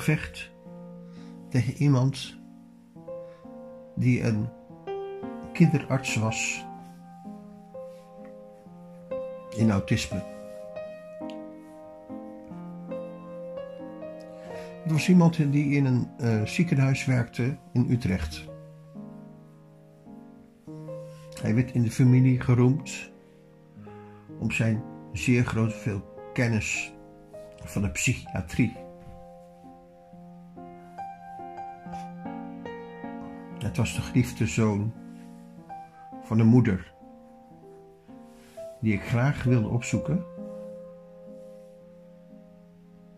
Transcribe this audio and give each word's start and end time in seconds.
gevecht 0.00 0.50
tegen 1.48 1.74
iemand 1.74 2.38
die 3.96 4.22
een 4.22 4.48
kinderarts 5.52 6.16
was 6.16 6.64
in 9.56 9.70
autisme. 9.70 10.22
Het 14.82 14.92
was 14.92 15.08
iemand 15.08 15.52
die 15.52 15.76
in 15.76 15.84
een 15.84 16.08
uh, 16.20 16.46
ziekenhuis 16.46 17.04
werkte 17.04 17.56
in 17.72 17.90
Utrecht. 17.90 18.44
Hij 21.42 21.54
werd 21.54 21.72
in 21.72 21.82
de 21.82 21.90
familie 21.90 22.40
geroemd 22.40 23.12
om 24.38 24.50
zijn 24.50 24.82
zeer 25.12 25.44
grote 25.44 25.74
veel 25.74 26.30
kennis 26.32 26.92
van 27.64 27.82
de 27.82 27.90
psychiatrie. 27.90 28.88
Het 33.70 33.78
was 33.78 33.94
de 33.94 34.00
geliefde 34.00 34.46
zoon 34.46 34.92
van 36.22 36.38
een 36.38 36.46
moeder 36.46 36.94
die 38.80 38.92
ik 38.92 39.02
graag 39.02 39.42
wilde 39.42 39.68
opzoeken 39.68 40.24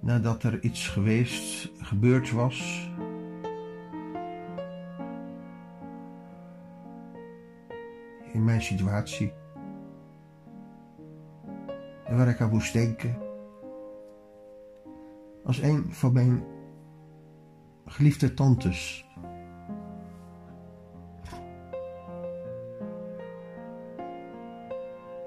nadat 0.00 0.42
er 0.42 0.62
iets 0.62 0.88
geweest, 0.88 1.70
gebeurd 1.78 2.30
was. 2.30 2.90
In 8.32 8.44
mijn 8.44 8.62
situatie. 8.62 9.32
En 12.04 12.16
waar 12.16 12.28
ik 12.28 12.40
aan 12.40 12.50
moest 12.50 12.72
denken. 12.72 13.16
Als 15.44 15.58
een 15.58 15.92
van 15.92 16.12
mijn 16.12 16.44
geliefde 17.86 18.34
tantes. 18.34 19.10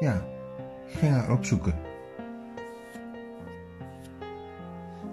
Ja, 0.05 0.25
ging 0.85 1.11
haar 1.11 1.31
opzoeken. 1.31 1.73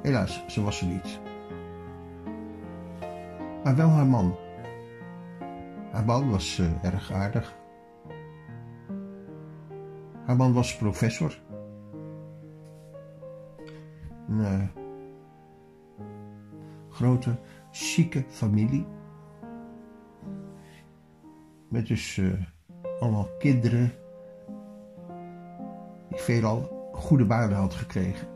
Helaas, 0.02 0.44
ze 0.46 0.62
was 0.62 0.80
er 0.80 0.86
niet. 0.86 1.20
Maar 3.64 3.76
wel 3.76 3.88
haar 3.88 4.06
man. 4.06 4.36
Haar 5.90 6.04
man 6.04 6.30
was 6.30 6.58
uh, 6.58 6.84
erg 6.84 7.12
aardig. 7.12 7.56
Haar 10.24 10.36
man 10.36 10.52
was 10.52 10.76
professor. 10.76 11.40
Een 14.28 14.38
uh, 14.38 14.62
grote, 16.88 17.38
chique 17.70 18.24
familie. 18.28 18.86
Met 21.68 21.86
dus 21.86 22.16
uh, 22.16 22.32
allemaal 23.00 23.28
kinderen. 23.38 24.01
Veelal 26.22 26.90
goede 26.92 27.24
banen 27.24 27.56
had 27.56 27.74
gekregen. 27.74 28.28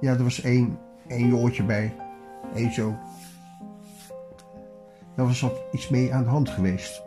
Ja, 0.00 0.12
er 0.12 0.22
was 0.22 0.40
één, 0.40 0.78
één 1.06 1.28
jongetje 1.28 1.64
bij. 1.64 1.96
Eén 2.54 2.72
zo. 2.72 2.94
Daar 5.16 5.26
was 5.26 5.40
wat 5.40 5.62
iets 5.72 5.88
mee 5.88 6.14
aan 6.14 6.22
de 6.22 6.28
hand 6.28 6.48
geweest. 6.48 7.02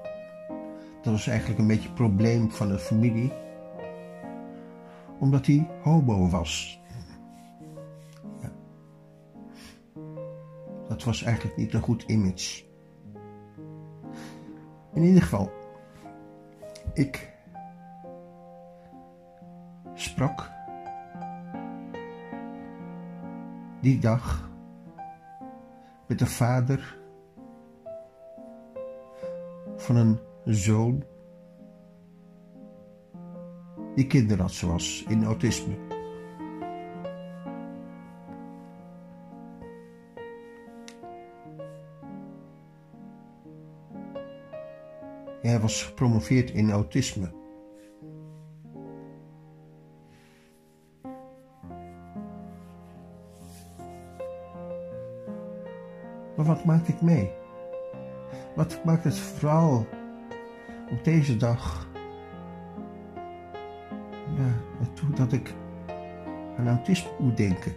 Dat 1.01 1.13
was 1.13 1.27
eigenlijk 1.27 1.59
een 1.59 1.67
beetje 1.67 1.87
het 1.87 1.95
probleem 1.95 2.51
van 2.51 2.67
de 2.67 2.79
familie. 2.79 3.31
Omdat 5.19 5.45
hij 5.45 5.67
homo 5.81 6.29
was. 6.29 6.79
Dat 10.87 11.03
was 11.03 11.23
eigenlijk 11.23 11.57
niet 11.57 11.73
een 11.73 11.81
goed 11.81 12.03
image. 12.07 12.63
In 14.93 15.03
ieder 15.03 15.21
geval, 15.21 15.51
ik 16.95 17.33
sprak 19.93 20.49
die 23.81 23.99
dag 23.99 24.49
met 26.07 26.19
de 26.19 26.25
vader 26.25 26.97
van 29.75 29.95
een 29.95 30.19
zoon 30.43 31.03
die 33.95 34.07
kinderarts 34.07 34.61
was 34.61 35.05
in 35.07 35.23
autisme. 35.23 35.84
Hij 45.55 45.63
was 45.63 45.83
gepromoveerd 45.83 46.51
in 46.51 46.71
autisme. 46.71 47.31
Maar 56.35 56.45
wat 56.45 56.65
maakt 56.65 56.87
ik 56.87 57.01
mee? 57.01 57.31
Wat 58.55 58.83
maakt 58.85 59.03
het 59.03 59.17
vooral 59.17 59.87
op 60.91 61.03
deze 61.03 61.37
dag 61.37 61.89
ja, 64.37 64.53
ertoe 64.79 65.09
dat 65.09 65.31
ik 65.31 65.53
aan 66.57 66.67
autisme 66.67 67.11
moet 67.19 67.37
denken? 67.37 67.75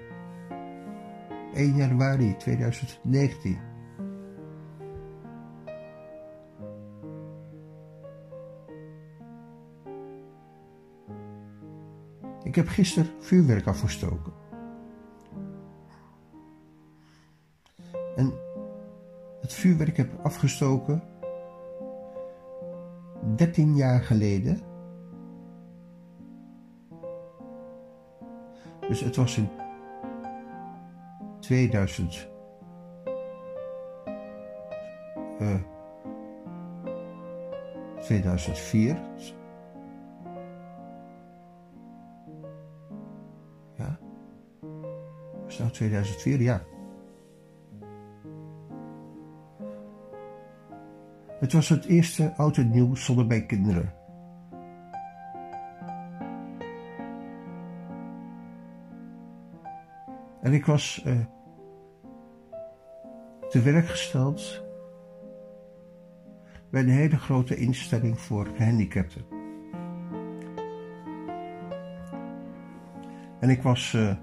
1 1.54 1.76
januari 1.76 2.36
2019. 2.36 3.67
Ik 12.48 12.54
heb 12.54 12.68
gisteren 12.68 13.10
vuurwerk 13.18 13.66
afgestoken. 13.66 14.32
En 18.16 18.32
het 19.40 19.52
vuurwerk 19.52 19.96
heb 19.96 20.20
afgestoken 20.22 21.02
13 23.36 23.76
jaar 23.76 24.00
geleden. 24.00 24.60
Dus 28.88 29.00
het 29.00 29.16
was 29.16 29.36
in 29.36 29.48
2000. 31.40 32.28
Uh, 35.40 35.54
2004. 38.00 38.96
2004? 45.78 46.40
Ja. 46.40 46.62
Het 51.40 51.52
was 51.52 51.68
het 51.68 51.84
eerste 51.84 52.34
oud 52.36 52.56
en 52.56 52.70
nieuw 52.70 52.94
zonder 52.94 53.26
mijn 53.26 53.46
kinderen. 53.46 53.94
En 60.42 60.52
ik 60.52 60.66
was 60.66 61.02
uh, 61.06 61.18
te 63.48 63.62
werk 63.62 63.86
gesteld 63.86 64.64
bij 66.70 66.82
een 66.82 66.88
hele 66.88 67.16
grote 67.16 67.56
instelling 67.56 68.20
voor 68.20 68.46
gehandicapten. 68.56 69.24
En 73.40 73.50
ik 73.50 73.62
was, 73.62 73.92
uh, 73.92 74.16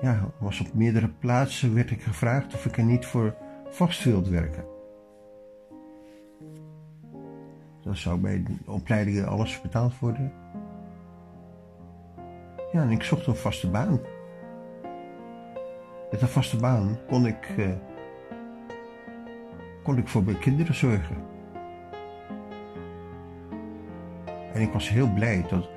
ja, 0.00 0.30
was 0.38 0.60
op 0.60 0.74
meerdere 0.74 1.08
plaatsen 1.08 1.74
werd 1.74 1.90
ik 1.90 2.02
gevraagd 2.02 2.54
of 2.54 2.66
ik 2.66 2.76
er 2.76 2.84
niet 2.84 3.06
voor 3.06 3.34
vast 3.70 4.04
wilde 4.04 4.30
werken. 4.30 4.64
Dan 7.82 7.96
zou 7.96 8.18
bij 8.18 8.42
de 8.42 8.70
opleidingen 8.70 9.28
alles 9.28 9.60
betaald 9.60 9.98
worden. 9.98 10.32
Ja, 12.72 12.82
en 12.82 12.90
ik 12.90 13.02
zocht 13.02 13.26
een 13.26 13.36
vaste 13.36 13.70
baan. 13.70 14.00
Met 16.10 16.22
een 16.22 16.28
vaste 16.28 16.56
baan 16.56 16.98
kon 17.08 17.26
ik, 17.26 17.54
uh, 17.58 17.68
kon 19.82 19.98
ik 19.98 20.08
voor 20.08 20.24
mijn 20.24 20.38
kinderen 20.38 20.74
zorgen. 20.74 21.16
En 24.52 24.60
ik 24.60 24.72
was 24.72 24.88
heel 24.88 25.12
blij 25.12 25.46
dat, 25.48 25.68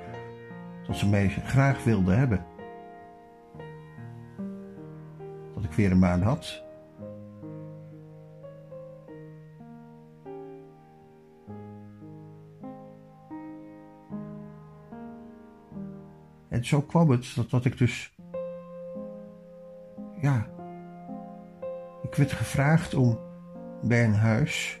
dat 0.86 0.96
ze 0.96 1.08
mij 1.08 1.28
graag 1.28 1.84
wilden 1.84 2.18
hebben. 2.18 2.53
Weer 5.74 5.90
een 5.90 6.00
baan 6.00 6.22
had. 6.22 6.62
En 16.48 16.64
zo 16.64 16.80
kwam 16.80 17.10
het 17.10 17.32
dat, 17.34 17.50
dat 17.50 17.64
ik 17.64 17.78
dus. 17.78 18.14
Ja. 20.20 20.46
Ik 22.02 22.14
werd 22.14 22.32
gevraagd 22.32 22.94
om 22.94 23.18
bij 23.82 24.04
een 24.04 24.14
huis 24.14 24.80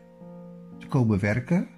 te 0.78 0.86
komen 0.86 1.20
werken. 1.20 1.68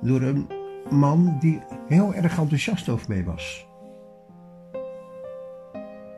Door 0.00 0.22
een 0.22 0.46
man 0.90 1.38
die 1.38 1.62
heel 1.88 2.14
erg 2.14 2.38
enthousiast 2.38 2.88
over 2.88 3.08
mij 3.08 3.24
was. 3.24 3.71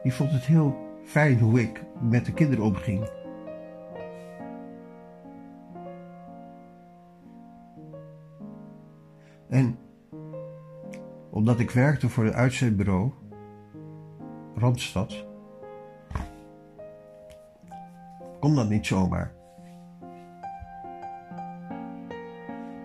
Die 0.04 0.12
vond 0.12 0.32
het 0.32 0.44
heel 0.44 0.76
fijn 1.04 1.38
hoe 1.38 1.60
ik 1.60 1.84
met 2.00 2.24
de 2.24 2.32
kinderen 2.32 2.64
omging. 2.64 3.08
En 9.48 9.78
omdat 11.30 11.58
ik 11.58 11.70
werkte 11.70 12.08
voor 12.08 12.24
het 12.24 12.34
uitzendbureau 12.34 13.12
Randstad, 14.54 15.26
kon 18.40 18.54
dat 18.54 18.68
niet 18.68 18.86
zomaar. 18.86 19.32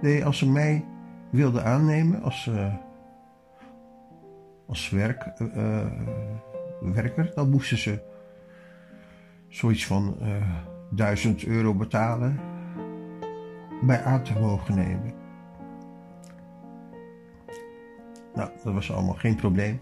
Nee, 0.02 0.26
als 0.26 0.38
ze 0.38 0.50
mij 0.50 0.86
wilden 1.30 1.64
aannemen 1.64 2.22
als, 2.22 2.46
uh, 2.46 2.74
als 4.68 4.90
werk, 4.90 5.40
uh, 5.40 5.86
werker, 6.80 7.32
dan 7.36 7.50
moesten 7.50 7.78
ze 7.78 8.00
zoiets 9.48 9.86
van 9.86 10.16
uh, 10.22 10.36
1000 10.90 11.46
euro 11.46 11.74
betalen 11.74 12.40
bij 13.82 14.04
aan 14.04 14.24
te 14.24 14.40
mogen 14.40 14.76
nemen. 14.76 15.14
Nou, 18.34 18.50
dat 18.64 18.74
was 18.74 18.92
allemaal 18.92 19.16
geen 19.16 19.36
probleem. 19.36 19.82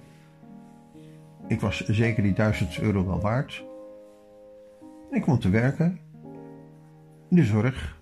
Ik 1.47 1.61
was 1.61 1.85
zeker 1.85 2.23
die 2.23 2.33
1000 2.33 2.79
euro 2.79 3.05
wel 3.05 3.21
waard. 3.21 3.65
Ik 5.11 5.21
kwam 5.21 5.39
te 5.39 5.49
werken 5.49 5.99
in 7.29 7.35
de 7.35 7.43
zorg 7.43 7.99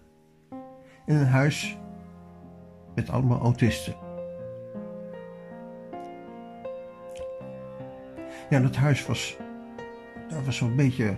in 1.06 1.16
een 1.16 1.28
huis 1.28 1.78
met 2.96 3.10
allemaal 3.10 3.40
autisten. 3.40 4.05
Ja, 8.50 8.60
dat 8.60 8.76
huis 8.76 9.06
was, 9.06 9.38
dat 10.30 10.46
was 10.46 10.62
een 10.62 10.76
beetje, 10.76 11.08
een 11.08 11.18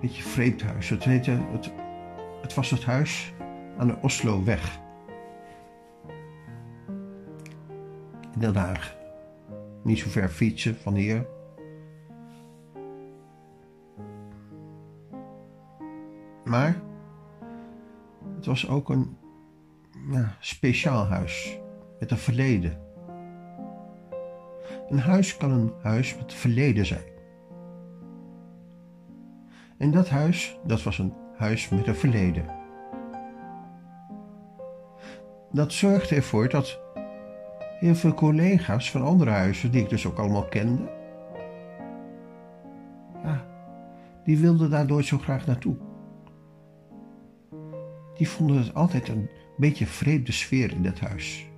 beetje 0.00 0.22
vreemd 0.22 0.62
huis. 0.62 0.88
Het, 0.88 1.04
heette, 1.04 1.30
het, 1.30 1.72
het 2.42 2.54
was 2.54 2.70
het 2.70 2.84
huis 2.84 3.32
aan 3.78 3.86
de 3.86 3.96
Osloweg. 4.00 4.78
In 8.34 8.40
Den 8.40 8.56
Haag. 8.56 8.98
Niet 9.82 9.98
zo 9.98 10.08
ver 10.08 10.28
fietsen 10.28 10.76
van 10.76 10.94
hier. 10.94 11.26
Maar 16.44 16.80
het 18.36 18.46
was 18.46 18.68
ook 18.68 18.88
een 18.88 19.16
speciaal 20.40 21.06
huis 21.06 21.58
met 21.98 22.10
een 22.10 22.18
verleden. 22.18 22.89
Een 24.90 24.98
huis 24.98 25.36
kan 25.36 25.50
een 25.50 25.72
huis 25.82 26.16
met 26.16 26.32
verleden 26.34 26.86
zijn. 26.86 27.08
En 29.78 29.90
dat 29.90 30.08
huis, 30.08 30.58
dat 30.64 30.82
was 30.82 30.98
een 30.98 31.12
huis 31.36 31.68
met 31.68 31.86
een 31.86 31.94
verleden. 31.94 32.44
Dat 35.52 35.72
zorgde 35.72 36.14
ervoor 36.14 36.48
dat 36.48 36.80
heel 37.78 37.94
veel 37.94 38.14
collega's 38.14 38.90
van 38.90 39.02
andere 39.02 39.30
huizen, 39.30 39.70
die 39.70 39.82
ik 39.82 39.88
dus 39.88 40.06
ook 40.06 40.18
allemaal 40.18 40.48
kende, 40.48 40.90
ja, 43.22 43.46
die 44.24 44.38
wilden 44.38 44.70
daar 44.70 44.86
nooit 44.86 45.06
zo 45.06 45.18
graag 45.18 45.46
naartoe 45.46 45.76
die 48.20 48.28
vonden 48.28 48.56
het 48.56 48.74
altijd 48.74 49.08
een 49.08 49.30
beetje 49.56 49.86
vreemde 49.86 50.32
sfeer 50.32 50.70
in 50.70 50.82
dat 50.82 50.98
huis. 50.98 51.49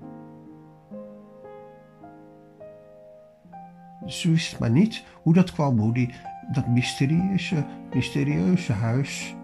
Ze 4.13 4.31
wist 4.31 4.59
maar 4.59 4.71
niet 4.71 5.05
hoe 5.23 5.35
dat 5.35 5.53
kwam, 5.53 5.79
hoe 5.79 5.93
die, 5.93 6.15
dat 6.53 6.67
mysterieuze, 6.67 7.65
mysterieuze 7.95 8.73
huis 8.73 9.35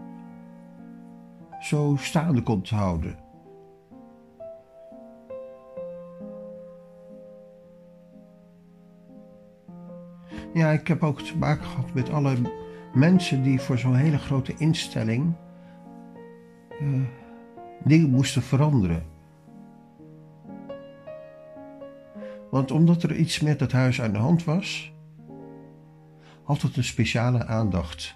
zo 1.61 1.97
staande 1.99 2.43
kon 2.43 2.63
houden. 2.69 3.17
Ja, 10.55 10.71
ik 10.71 10.89
heb 10.89 11.03
ook 11.03 11.21
te 11.21 11.37
maken 11.37 11.65
gehad 11.65 11.95
met 11.95 12.11
alle 12.11 12.37
mensen 12.95 13.43
die 13.43 13.61
voor 13.61 13.79
zo'n 13.79 13.95
hele 13.95 14.19
grote 14.19 14.55
instelling 14.59 15.35
uh, 16.83 17.01
dingen 17.85 18.11
moesten 18.11 18.43
veranderen. 18.43 19.18
Want 22.51 22.71
omdat 22.71 23.03
er 23.03 23.17
iets 23.17 23.41
met 23.41 23.61
het 23.61 23.73
huis 23.73 24.03
aan 24.03 24.13
de 24.13 24.19
hand 24.19 24.45
was, 24.45 24.93
had 26.43 26.63
het 26.63 26.77
een 26.77 26.85
speciale 26.85 27.47
aandacht. 27.47 28.15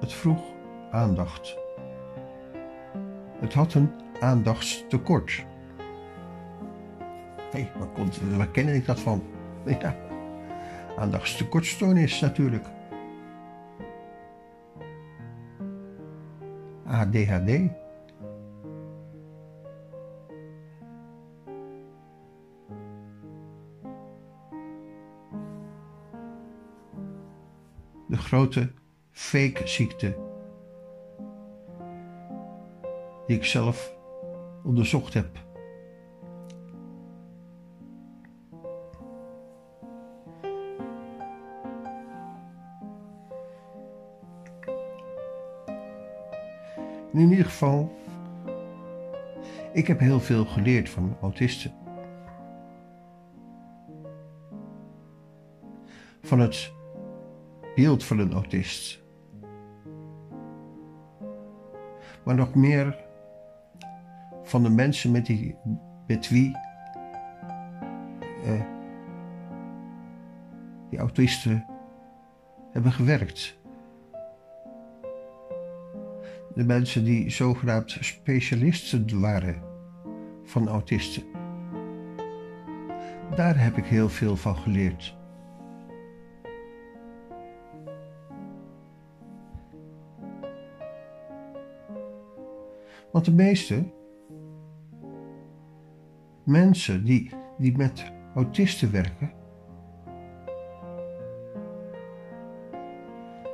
Het 0.00 0.12
vroeg 0.12 0.40
aandacht. 0.90 1.56
Het 3.40 3.54
had 3.54 3.74
een 3.74 3.90
aandachtstekort. 4.20 5.44
Hé, 7.50 7.68
waar, 7.78 8.36
waar 8.36 8.48
ken 8.48 8.68
ik 8.68 8.86
dat 8.86 9.00
van? 9.00 9.22
Ja, 9.80 9.96
aandachtstekortstoornis 10.96 12.20
natuurlijk. 12.20 12.66
ADHD. 16.86 17.70
Grote 28.28 28.72
fake 29.10 29.66
ziekte 29.66 30.16
die 33.26 33.36
ik 33.36 33.44
zelf 33.44 33.92
onderzocht 34.64 35.14
heb. 35.14 35.28
In 47.12 47.30
ieder 47.30 47.44
geval, 47.44 47.96
ik 49.72 49.86
heb 49.86 49.98
heel 49.98 50.20
veel 50.20 50.44
geleerd 50.44 50.90
van 50.90 51.16
autisten. 51.20 51.72
Van 56.22 56.40
het 56.40 56.76
beeld 57.78 58.04
van 58.04 58.18
een 58.18 58.32
autist. 58.32 59.02
Maar 62.24 62.34
nog 62.34 62.54
meer 62.54 62.98
van 64.42 64.62
de 64.62 64.68
mensen 64.68 65.10
met, 65.10 65.26
die, 65.26 65.56
met 66.06 66.28
wie 66.28 66.56
eh, 68.44 68.64
die 70.90 70.98
autisten 70.98 71.66
hebben 72.72 72.92
gewerkt 72.92 73.58
de 76.54 76.64
mensen 76.64 77.04
die 77.04 77.30
zogenaamd 77.30 77.96
specialisten 78.00 79.20
waren 79.20 79.62
van 80.44 80.68
autisten. 80.68 81.22
Daar 83.34 83.62
heb 83.62 83.76
ik 83.76 83.84
heel 83.84 84.08
veel 84.08 84.36
van 84.36 84.56
geleerd. 84.56 85.17
Want 93.18 93.30
de 93.30 93.36
meeste 93.36 93.84
mensen 96.44 97.04
die, 97.04 97.30
die 97.58 97.76
met 97.76 98.12
autisten 98.34 98.92
werken, 98.92 99.32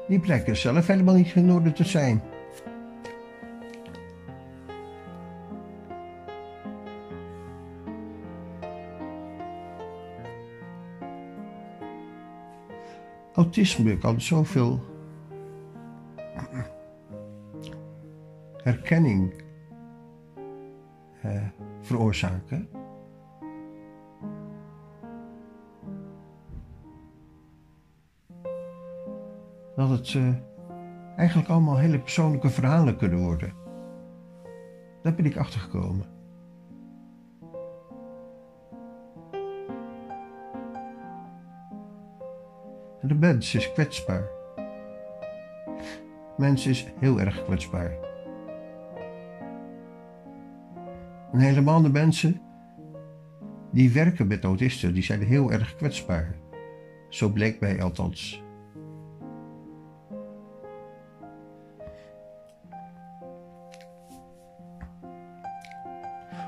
die 0.09 0.21
blijken 0.21 0.57
zelf 0.57 0.87
helemaal 0.87 1.15
niet 1.15 1.35
in 1.35 1.53
orde 1.53 1.73
te 1.73 1.85
zijn. 1.85 2.23
autisme 13.35 13.99
kan 13.99 14.21
zoveel 14.21 14.81
herkenning 18.63 19.44
veroorzaken. 21.85 22.69
Dat 29.77 29.89
het 29.89 30.15
eh, 30.15 30.29
eigenlijk 31.17 31.49
allemaal 31.49 31.79
hele 31.79 31.99
persoonlijke 31.99 32.51
verhalen 32.51 32.97
kunnen 32.97 33.19
worden. 33.19 33.53
Daar 35.03 35.15
ben 35.15 35.25
ik 35.25 35.37
achter 35.37 35.61
gekomen. 35.61 36.15
de 43.09 43.15
mens 43.15 43.55
is 43.55 43.73
kwetsbaar. 43.73 44.29
Mens 46.37 46.67
is 46.67 46.87
heel 46.99 47.21
erg 47.21 47.45
kwetsbaar. 47.45 48.14
En 51.35 51.41
helemaal 51.41 51.83
de 51.83 51.91
mensen 51.91 52.41
die 53.73 53.93
werken 53.93 54.27
met 54.27 54.45
autisten, 54.45 54.95
die 54.95 55.03
zijn 55.03 55.23
heel 55.23 55.53
erg 55.53 55.77
kwetsbaar. 55.77 56.35
Zo 57.09 57.29
bleek 57.29 57.61
mij 57.61 57.83
althans. 57.83 58.43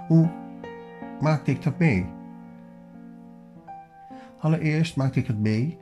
Hoe 0.09 0.31
maakte 1.21 1.51
ik 1.51 1.63
dat 1.63 1.79
mee? 1.79 2.07
Allereerst 4.39 4.97
maakte 4.97 5.19
ik 5.19 5.27
het 5.27 5.39
mee 5.39 5.79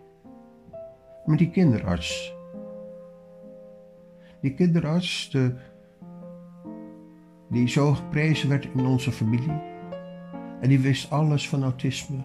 met 1.25 1.39
die 1.39 1.51
kinderarts. 1.51 2.35
Die 4.41 4.55
kinderarts, 4.55 5.31
de, 5.31 5.55
die 7.55 7.69
zo 7.69 7.95
geprezen 7.95 8.49
werd 8.49 8.69
in 8.75 8.87
onze 8.87 9.13
familie. 9.13 9.61
En 10.61 10.69
die 10.69 10.81
wist 10.81 11.11
alles 11.11 11.49
van 11.49 11.63
autisme. 11.63 12.25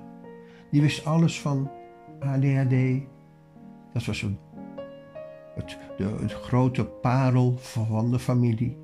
Die 0.71 0.81
wist 0.81 1.05
alles 1.05 1.41
van 1.41 1.71
ADHD. 2.19 3.03
Dat 3.93 4.05
was 4.05 4.21
een, 4.21 4.38
het, 5.55 5.77
de, 5.98 6.27
grote 6.27 6.86
parel 6.86 7.57
van 7.57 8.12
de 8.12 8.19
familie. 8.19 8.77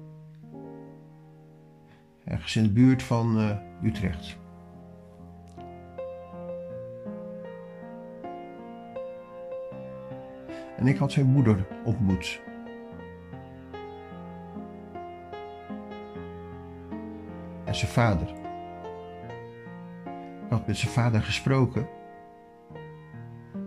Ergens 2.26 2.56
in 2.56 2.64
de 2.64 2.72
buurt 2.72 3.04
van 3.04 3.40
uh, 3.40 3.58
Utrecht. 3.84 4.38
En 10.78 10.88
ik 10.88 10.98
had 10.98 11.12
zijn 11.12 11.26
moeder 11.26 11.68
ontmoet. 11.86 12.42
Zijn 17.76 17.92
vader. 17.92 18.30
Ik 20.44 20.50
had 20.50 20.68
met 20.68 20.78
zijn 20.78 20.92
vader 20.92 21.22
gesproken 21.22 21.88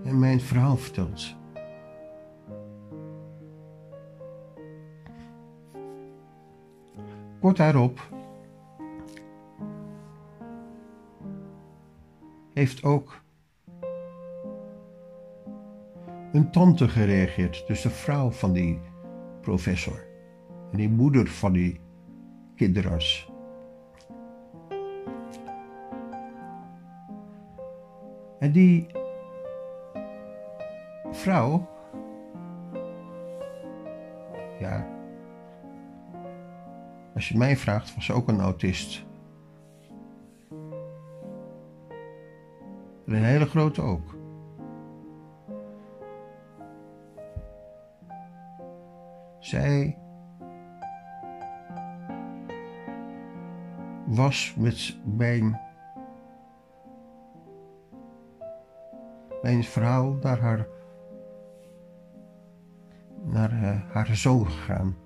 en 0.05 0.19
mijn 0.19 0.41
verhaal 0.41 0.77
verteld. 0.77 1.37
Kort 7.41 7.57
daarop 7.57 8.09
heeft 12.55 12.83
ook 12.83 13.23
een 16.33 16.51
tante 16.51 16.89
gereageerd, 16.89 17.67
dus 17.67 17.83
de 17.83 17.91
vrouw 17.91 18.31
van 18.31 18.53
die 18.53 18.81
professor 19.41 20.07
en 20.71 20.77
die 20.77 20.89
moeder 20.89 21.27
van 21.27 21.53
die 21.53 21.81
kinderarts. 22.57 23.28
En 28.49 28.55
die 28.55 28.87
vrouw, 31.11 31.69
ja, 34.59 34.87
als 37.15 37.29
je 37.29 37.37
mij 37.39 37.57
vraagt, 37.57 37.95
was 37.95 38.05
ze 38.05 38.13
ook 38.13 38.29
een 38.29 38.41
autist. 38.41 39.07
een 43.07 43.25
hele 43.25 43.47
grote 43.47 43.83
ook. 43.83 44.17
Zij 49.39 49.99
was 54.07 54.55
met 54.57 54.99
mijn, 55.05 55.61
mijn 59.43 59.65
vrouw 59.65 60.19
naar 60.23 60.41
haar, 60.41 60.67
naar 63.25 63.53
uh, 63.53 63.93
haar 63.93 64.17
zoon 64.17 64.47
gegaan. 64.47 64.97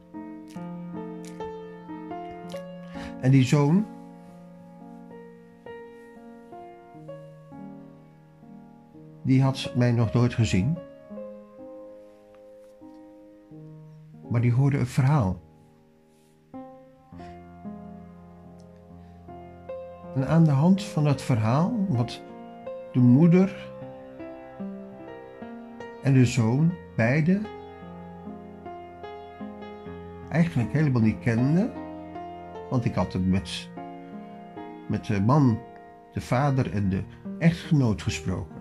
En 3.20 3.30
die 3.30 3.44
zoon 3.44 3.86
die 9.22 9.42
had 9.42 9.72
mij 9.76 9.92
nog 9.92 10.12
nooit 10.12 10.34
gezien. 10.34 10.78
maar 14.32 14.40
die 14.40 14.52
hoorde 14.52 14.78
een 14.78 14.86
verhaal. 14.86 15.40
En 20.14 20.28
aan 20.28 20.44
de 20.44 20.50
hand 20.50 20.82
van 20.82 21.04
dat 21.04 21.22
verhaal, 21.22 21.72
wat 21.88 22.20
de 22.92 22.98
moeder 22.98 23.71
de 26.12 26.26
zoon 26.26 26.73
beide 26.97 27.40
eigenlijk 30.28 30.73
helemaal 30.73 31.02
niet 31.02 31.19
kenden, 31.19 31.73
want 32.71 32.85
ik 32.85 32.95
had 32.95 33.12
het 33.12 33.26
met, 33.26 33.71
met 34.88 35.07
de 35.07 35.21
man, 35.21 35.59
de 36.12 36.21
vader 36.21 36.73
en 36.73 36.88
de 36.88 37.02
echtgenoot 37.38 38.02
gesproken. 38.02 38.61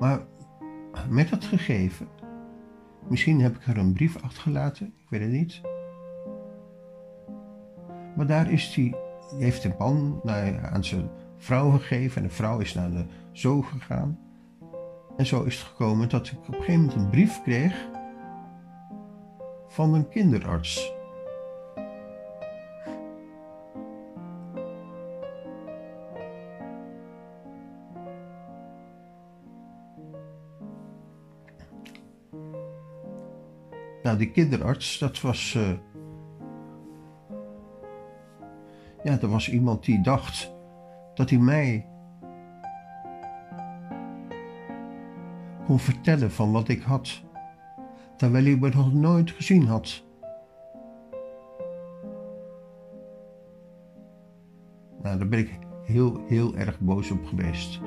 Maar 0.00 0.20
met 1.10 1.28
dat 1.28 1.44
gegeven, 1.44 2.08
misschien 3.08 3.40
heb 3.40 3.56
ik 3.56 3.66
er 3.66 3.78
een 3.78 3.92
brief 3.92 4.22
achtergelaten, 4.22 4.86
ik 4.86 5.10
weet 5.10 5.20
het 5.20 5.30
niet. 5.30 5.60
Maar 8.16 8.26
daar 8.26 8.50
is 8.50 8.74
die 8.74 9.05
heeft 9.38 9.78
man 9.78 10.20
naar, 10.22 10.66
aan 10.66 10.84
zijn 10.84 11.10
vrouw 11.36 11.70
gegeven 11.70 12.22
en 12.22 12.28
de 12.28 12.34
vrouw 12.34 12.58
is 12.58 12.74
naar 12.74 12.90
de 12.90 13.04
zoon 13.32 13.64
gegaan. 13.64 14.18
En 15.16 15.26
zo 15.26 15.42
is 15.42 15.58
het 15.58 15.66
gekomen 15.66 16.08
dat 16.08 16.26
ik 16.26 16.38
op 16.38 16.48
een 16.48 16.54
gegeven 16.54 16.80
moment 16.80 16.94
een 16.94 17.10
brief 17.10 17.42
kreeg 17.42 17.88
van 19.68 19.94
een 19.94 20.08
kinderarts. 20.08 20.94
Nou, 34.02 34.18
die 34.18 34.30
kinderarts, 34.30 34.98
dat 34.98 35.20
was. 35.20 35.54
Uh, 35.56 35.70
ja, 39.06 39.20
er 39.20 39.28
was 39.28 39.50
iemand 39.50 39.84
die 39.84 40.00
dacht 40.00 40.54
dat 41.14 41.30
hij 41.30 41.38
mij 41.38 41.86
kon 45.66 45.78
vertellen 45.78 46.30
van 46.30 46.52
wat 46.52 46.68
ik 46.68 46.82
had, 46.82 47.22
terwijl 48.16 48.44
hij 48.44 48.56
me 48.56 48.68
nog 48.68 48.92
nooit 48.92 49.30
gezien 49.30 49.66
had. 49.66 50.04
Nou, 55.02 55.18
daar 55.18 55.28
ben 55.28 55.38
ik 55.38 55.58
heel, 55.84 56.24
heel 56.26 56.56
erg 56.56 56.80
boos 56.80 57.10
op 57.10 57.26
geweest. 57.26 57.80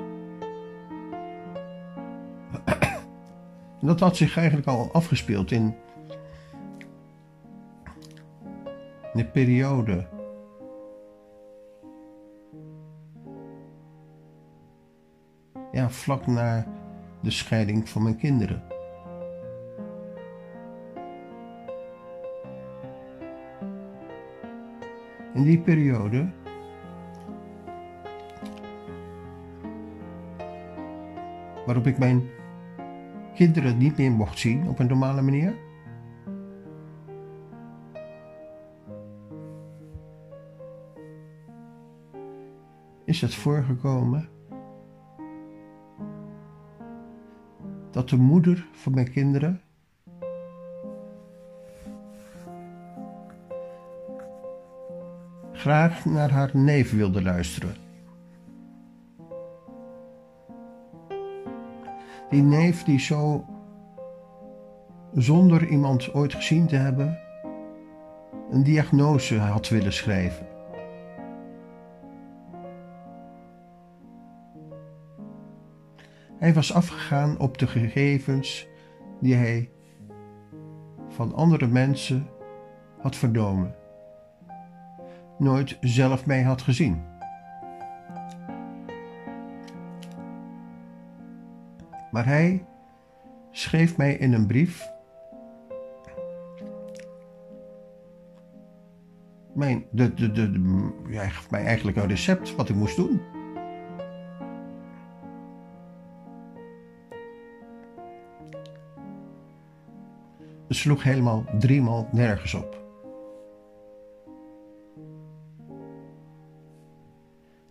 En 3.80 3.86
dat 3.86 4.00
had 4.00 4.16
zich 4.16 4.36
eigenlijk 4.36 4.66
al 4.66 4.92
afgespeeld 4.92 5.50
in 5.50 5.74
de 9.12 9.24
periode 9.24 10.06
vlak 15.90 16.26
na 16.26 16.66
de 17.20 17.30
scheiding 17.30 17.88
van 17.88 18.02
mijn 18.02 18.16
kinderen. 18.16 18.62
In 25.34 25.42
die 25.42 25.60
periode 25.60 26.28
waarop 31.66 31.86
ik 31.86 31.98
mijn 31.98 32.22
kinderen 33.34 33.78
niet 33.78 33.96
meer 33.96 34.10
mocht 34.12 34.38
zien 34.38 34.68
op 34.68 34.78
een 34.78 34.86
normale 34.86 35.22
manier. 35.22 35.54
Is 43.04 43.20
het 43.20 43.34
voorgekomen 43.34 44.28
dat 48.00 48.08
de 48.08 48.16
moeder 48.16 48.66
van 48.72 48.94
mijn 48.94 49.10
kinderen 49.10 49.60
graag 55.52 56.04
naar 56.04 56.30
haar 56.30 56.50
neef 56.52 56.92
wilde 56.92 57.22
luisteren. 57.22 57.74
Die 62.30 62.42
neef 62.42 62.84
die 62.84 63.00
zo, 63.00 63.44
zonder 65.14 65.68
iemand 65.68 66.14
ooit 66.14 66.34
gezien 66.34 66.66
te 66.66 66.76
hebben, 66.76 67.18
een 68.50 68.62
diagnose 68.62 69.38
had 69.38 69.68
willen 69.68 69.92
schrijven. 69.92 70.49
Hij 76.40 76.54
was 76.54 76.72
afgegaan 76.72 77.38
op 77.38 77.58
de 77.58 77.66
gegevens 77.66 78.68
die 79.20 79.34
hij 79.34 79.70
van 81.08 81.34
andere 81.34 81.66
mensen 81.66 82.28
had 83.00 83.16
vernomen, 83.16 83.74
nooit 85.38 85.78
zelf 85.80 86.26
mee 86.26 86.44
had 86.44 86.62
gezien. 86.62 87.02
Maar 92.10 92.26
hij 92.26 92.64
schreef 93.50 93.96
mij 93.96 94.14
in 94.14 94.32
een 94.32 94.46
brief 94.46 94.88
mijn, 99.54 99.84
de, 99.90 100.14
de, 100.14 100.32
de, 100.32 100.50
de, 100.50 100.90
hij 101.08 101.30
gaf 101.30 101.50
mij 101.50 101.64
eigenlijk 101.64 101.96
een 101.96 102.08
recept 102.08 102.54
wat 102.54 102.68
ik 102.68 102.74
moest 102.74 102.96
doen. 102.96 103.20
Het 110.70 110.78
sloeg 110.78 111.02
helemaal 111.02 111.44
driemaal 111.58 112.08
nergens 112.12 112.54
op. 112.54 112.78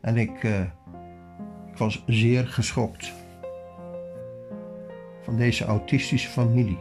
En 0.01 0.18
ik, 0.18 0.44
uh, 0.44 0.62
ik 1.68 1.77
was 1.77 2.03
zeer 2.06 2.48
geschokt 2.48 3.13
van 5.22 5.38
deze 5.38 5.65
autistische 5.65 6.29
familie. 6.29 6.79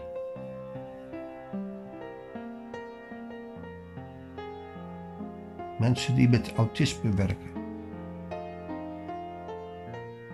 Mensen 5.79 6.15
die 6.15 6.29
met 6.29 6.53
autisme 6.53 7.11
werken, 7.15 7.53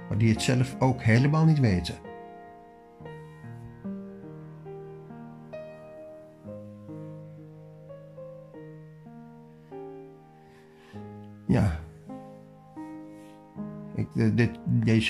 maar 0.09 0.19
die 0.19 0.33
het 0.33 0.43
zelf 0.43 0.77
ook 0.79 1.03
helemaal 1.03 1.45
niet 1.45 1.61
weten. 1.61 1.95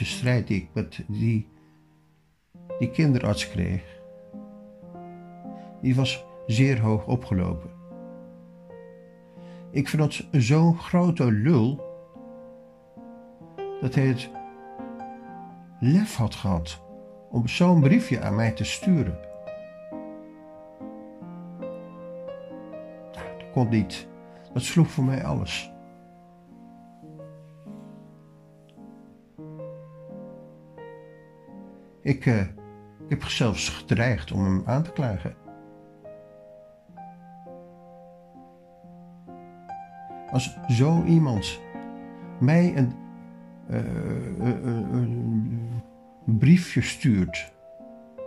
Strijd 0.02 0.46
die 0.46 0.62
ik 0.62 0.68
met 0.72 1.04
die 1.08 1.52
die 2.78 2.90
kinderarts 2.90 3.50
kreeg, 3.50 4.00
die 5.80 5.94
was 5.94 6.24
zeer 6.46 6.80
hoog 6.80 7.06
opgelopen. 7.06 7.70
Ik 9.70 9.88
vind 9.88 10.02
dat 10.02 10.42
zo'n 10.42 10.78
grote 10.78 11.32
lul 11.32 11.92
dat 13.80 13.94
hij 13.94 14.06
het 14.06 14.30
lef 15.80 16.16
had 16.16 16.34
gehad 16.34 16.82
om 17.30 17.48
zo'n 17.48 17.80
briefje 17.80 18.20
aan 18.20 18.34
mij 18.34 18.52
te 18.52 18.64
sturen. 18.64 19.18
Nou, 23.12 23.38
dat 23.38 23.50
kon 23.52 23.68
niet. 23.68 24.08
Dat 24.52 24.62
sloeg 24.62 24.88
voor 24.88 25.04
mij 25.04 25.24
alles. 25.24 25.73
Ik, 32.04 32.26
uh, 32.26 32.40
ik 32.40 33.08
heb 33.08 33.22
zelfs 33.22 33.68
gedreigd 33.68 34.32
om 34.32 34.44
hem 34.44 34.62
aan 34.64 34.82
te 34.82 34.92
klagen. 34.92 35.34
Als 40.30 40.58
zo 40.68 41.04
iemand 41.04 41.60
mij 42.40 42.76
een, 42.76 42.92
uh, 43.70 43.78
uh, 44.38 44.64
een 44.92 45.82
briefje 46.24 46.82
stuurt 46.82 47.52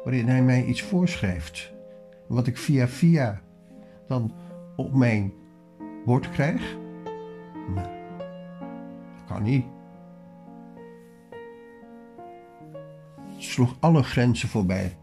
waarin 0.03 0.27
hij 0.27 0.43
mij 0.43 0.65
iets 0.65 0.81
voorschrijft, 0.81 1.73
wat 2.27 2.47
ik 2.47 2.57
via 2.57 2.87
via 2.87 3.41
dan 4.07 4.33
op 4.75 4.93
mijn 4.93 5.33
bord 6.05 6.29
krijg, 6.29 6.77
dat 7.75 7.89
kan 9.27 9.43
niet. 9.43 9.76
Sloeg 13.57 13.77
alle 13.79 14.03
grenzen 14.03 14.49
voorbij. 14.49 14.97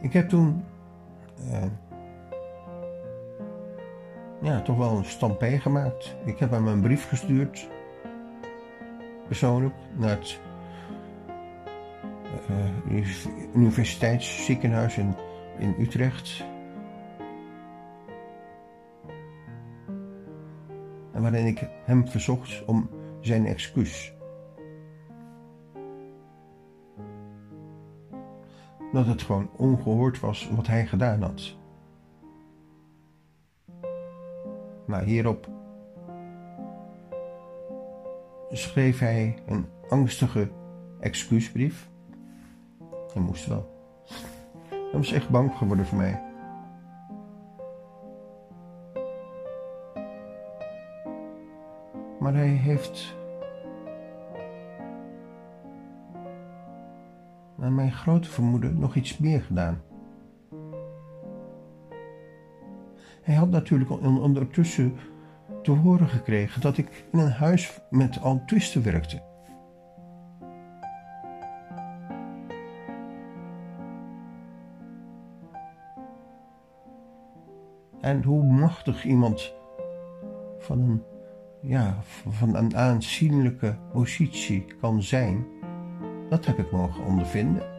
Ik 0.00 0.12
heb 0.12 0.28
toen 0.28 0.64
uh, 1.50 1.62
ja, 4.42 4.62
toch 4.62 4.76
wel 4.76 4.96
een 4.96 5.04
stampé 5.04 5.58
gemaakt. 5.58 6.16
Ik 6.24 6.38
heb 6.38 6.50
hem 6.50 6.66
een 6.66 6.80
brief 6.80 7.08
gestuurd, 7.08 7.68
persoonlijk, 9.26 9.74
naar 9.96 10.10
het 10.10 10.40
uh, 12.90 13.54
universiteitsziekenhuis 13.54 14.98
in, 14.98 15.14
in 15.58 15.74
Utrecht. 15.78 16.44
Waarin 21.24 21.46
ik 21.46 21.68
hem 21.84 22.08
verzocht 22.08 22.64
om 22.64 22.90
zijn 23.20 23.46
excuus. 23.46 24.14
Dat 28.92 29.06
het 29.06 29.22
gewoon 29.22 29.50
ongehoord 29.56 30.20
was 30.20 30.50
wat 30.50 30.66
hij 30.66 30.86
gedaan 30.86 31.22
had. 31.22 31.56
Maar 34.86 35.02
hierop 35.02 35.48
schreef 38.50 38.98
hij 38.98 39.38
een 39.46 39.66
angstige 39.88 40.50
excuusbrief. 41.00 41.90
Hij 43.12 43.22
moest 43.22 43.46
wel. 43.46 43.72
Hij 44.68 44.92
was 44.92 45.12
echt 45.12 45.28
bang 45.28 45.56
geworden 45.56 45.86
voor 45.86 45.98
mij. 45.98 46.23
Maar 52.24 52.34
hij 52.34 52.48
heeft, 52.48 53.16
naar 57.56 57.72
mijn 57.72 57.92
grote 57.92 58.28
vermoeden, 58.28 58.78
nog 58.78 58.94
iets 58.94 59.18
meer 59.18 59.40
gedaan. 59.40 59.82
Hij 63.22 63.34
had 63.34 63.50
natuurlijk 63.50 63.90
ondertussen 63.90 64.96
te 65.62 65.70
horen 65.70 66.08
gekregen 66.08 66.60
dat 66.60 66.76
ik 66.76 67.04
in 67.12 67.18
een 67.18 67.30
huis 67.30 67.80
met 67.90 68.16
autisten 68.16 68.82
werkte. 68.82 69.22
En 78.00 78.22
hoe 78.22 78.42
machtig 78.42 79.04
iemand 79.04 79.54
van 80.58 80.80
een 80.80 81.02
ja, 81.64 81.96
van 82.28 82.56
een 82.56 82.76
aanzienlijke 82.76 83.76
positie 83.92 84.64
kan 84.80 85.02
zijn, 85.02 85.46
dat 86.28 86.46
heb 86.46 86.58
ik 86.58 86.70
mogen 86.72 87.04
ondervinden. 87.04 87.73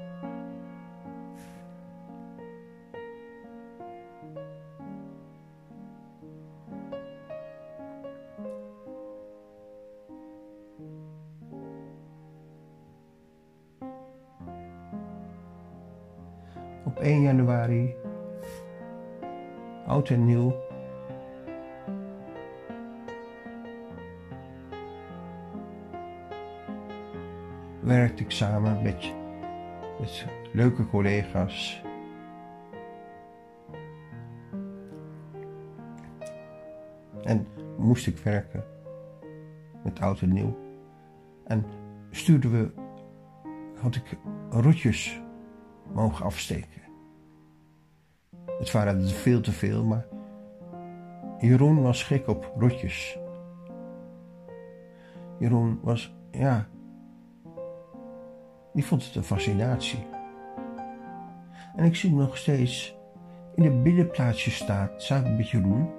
Samen 28.36 28.82
met, 28.82 29.14
leuke 30.52 30.88
collega's. 30.88 31.82
En 37.24 37.48
moest 37.78 38.08
ik 38.08 38.18
werken 38.18 38.64
met 39.84 40.00
oud 40.00 40.22
en 40.22 40.34
nieuw. 40.34 40.58
En 41.44 41.66
stuurden 42.12 42.52
we, 42.52 42.72
had 43.82 43.96
ik 43.96 44.18
rotjes 44.50 45.22
mogen 45.94 46.26
afsteken. 46.26 46.82
Het 48.46 48.72
waren 48.72 49.02
er 49.02 49.08
veel 49.08 49.42
te 49.42 49.52
veel, 49.52 49.84
maar 49.84 50.06
Jeroen 51.40 51.82
was 51.82 52.04
gek 52.04 52.28
op 52.28 52.54
rotjes. 52.58 53.20
Jeroen 55.40 55.80
was, 55.82 56.16
ja, 56.32 56.68
die 58.76 58.86
vond 58.86 59.06
het 59.06 59.16
een 59.16 59.24
fascinatie. 59.24 60.08
En 61.76 61.86
ik 61.86 61.96
zie 61.96 62.10
hem 62.10 62.20
nog 62.20 62.38
steeds 62.38 62.96
in 63.56 63.64
de 63.64 63.82
binnenplaatsje 63.82 64.52
staan, 64.52 64.90
samen 64.98 65.36
met 65.36 65.50
Jeroen, 65.50 65.90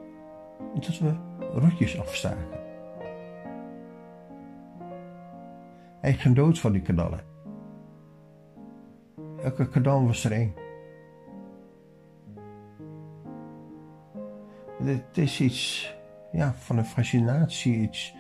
dat 0.75 0.99
we 0.99 1.15
rotjes 1.53 2.01
afstaken. 2.01 2.65
Hij 6.01 6.13
genoot 6.13 6.59
van 6.59 6.73
die 6.73 6.83
knallen. 6.83 7.21
Elke 9.43 9.69
knal 9.69 10.07
was 10.07 10.25
er 10.25 10.33
één. 10.33 10.55
Het 14.83 15.19
is 15.19 15.41
iets 15.41 15.95
ja, 16.33 16.55
van 16.55 16.79
een 16.79 16.85
fascinatie, 16.85 17.77
iets. 17.77 18.16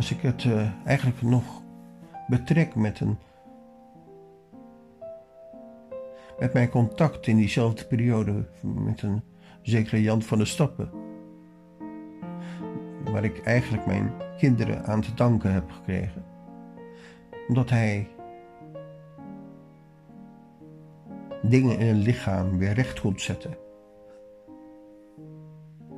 Als 0.00 0.10
ik 0.10 0.20
het 0.20 0.44
uh, 0.44 0.68
eigenlijk 0.84 1.22
nog 1.22 1.62
betrek 2.28 2.74
met 2.74 3.00
een. 3.00 3.18
met 6.38 6.52
mijn 6.52 6.68
contact 6.68 7.26
in 7.26 7.36
diezelfde 7.36 7.86
periode 7.86 8.48
met 8.62 9.02
een 9.02 9.22
zekere 9.62 10.02
Jan 10.02 10.22
van 10.22 10.38
der 10.38 10.46
Stappen. 10.46 10.90
Waar 13.04 13.24
ik 13.24 13.40
eigenlijk 13.40 13.86
mijn 13.86 14.12
kinderen 14.38 14.84
aan 14.84 15.00
te 15.00 15.14
danken 15.14 15.52
heb 15.52 15.70
gekregen. 15.70 16.24
Omdat 17.48 17.70
hij 17.70 18.08
dingen 21.42 21.78
in 21.78 21.86
een 21.86 22.02
lichaam 22.02 22.58
weer 22.58 22.72
recht 22.72 23.00
kon 23.00 23.18
zetten. 23.18 23.56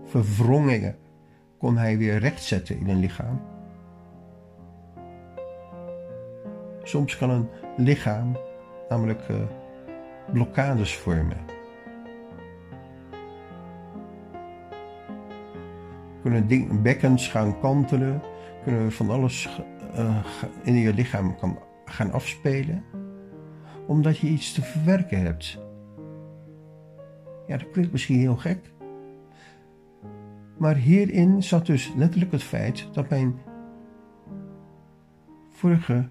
Verwrongingen 0.04 0.96
kon 1.58 1.76
hij 1.76 1.98
weer 1.98 2.18
rechtzetten 2.18 2.78
in 2.78 2.88
een 2.88 3.00
lichaam. 3.00 3.51
Soms 6.92 7.16
kan 7.16 7.30
een 7.30 7.48
lichaam 7.76 8.36
namelijk 8.88 9.28
uh, 9.28 9.36
blokkades 10.32 10.96
vormen. 10.96 11.38
Kunnen 16.22 16.82
bekkens 16.82 17.28
gaan 17.28 17.60
kantelen, 17.60 18.22
kunnen 18.64 18.92
van 18.92 19.10
alles 19.10 19.60
uh, 19.98 20.24
in 20.62 20.74
je 20.74 20.94
lichaam 20.94 21.36
kan 21.36 21.58
gaan 21.84 22.12
afspelen 22.12 22.84
omdat 23.86 24.18
je 24.18 24.26
iets 24.26 24.52
te 24.52 24.62
verwerken 24.62 25.20
hebt. 25.20 25.58
Ja, 27.46 27.56
dat 27.56 27.70
klinkt 27.70 27.92
misschien 27.92 28.18
heel 28.18 28.36
gek. 28.36 28.72
Maar 30.58 30.74
hierin 30.74 31.42
zat 31.42 31.66
dus 31.66 31.92
letterlijk 31.96 32.32
het 32.32 32.42
feit 32.42 32.88
dat 32.92 33.08
mijn 33.08 33.38
vorige 35.50 36.08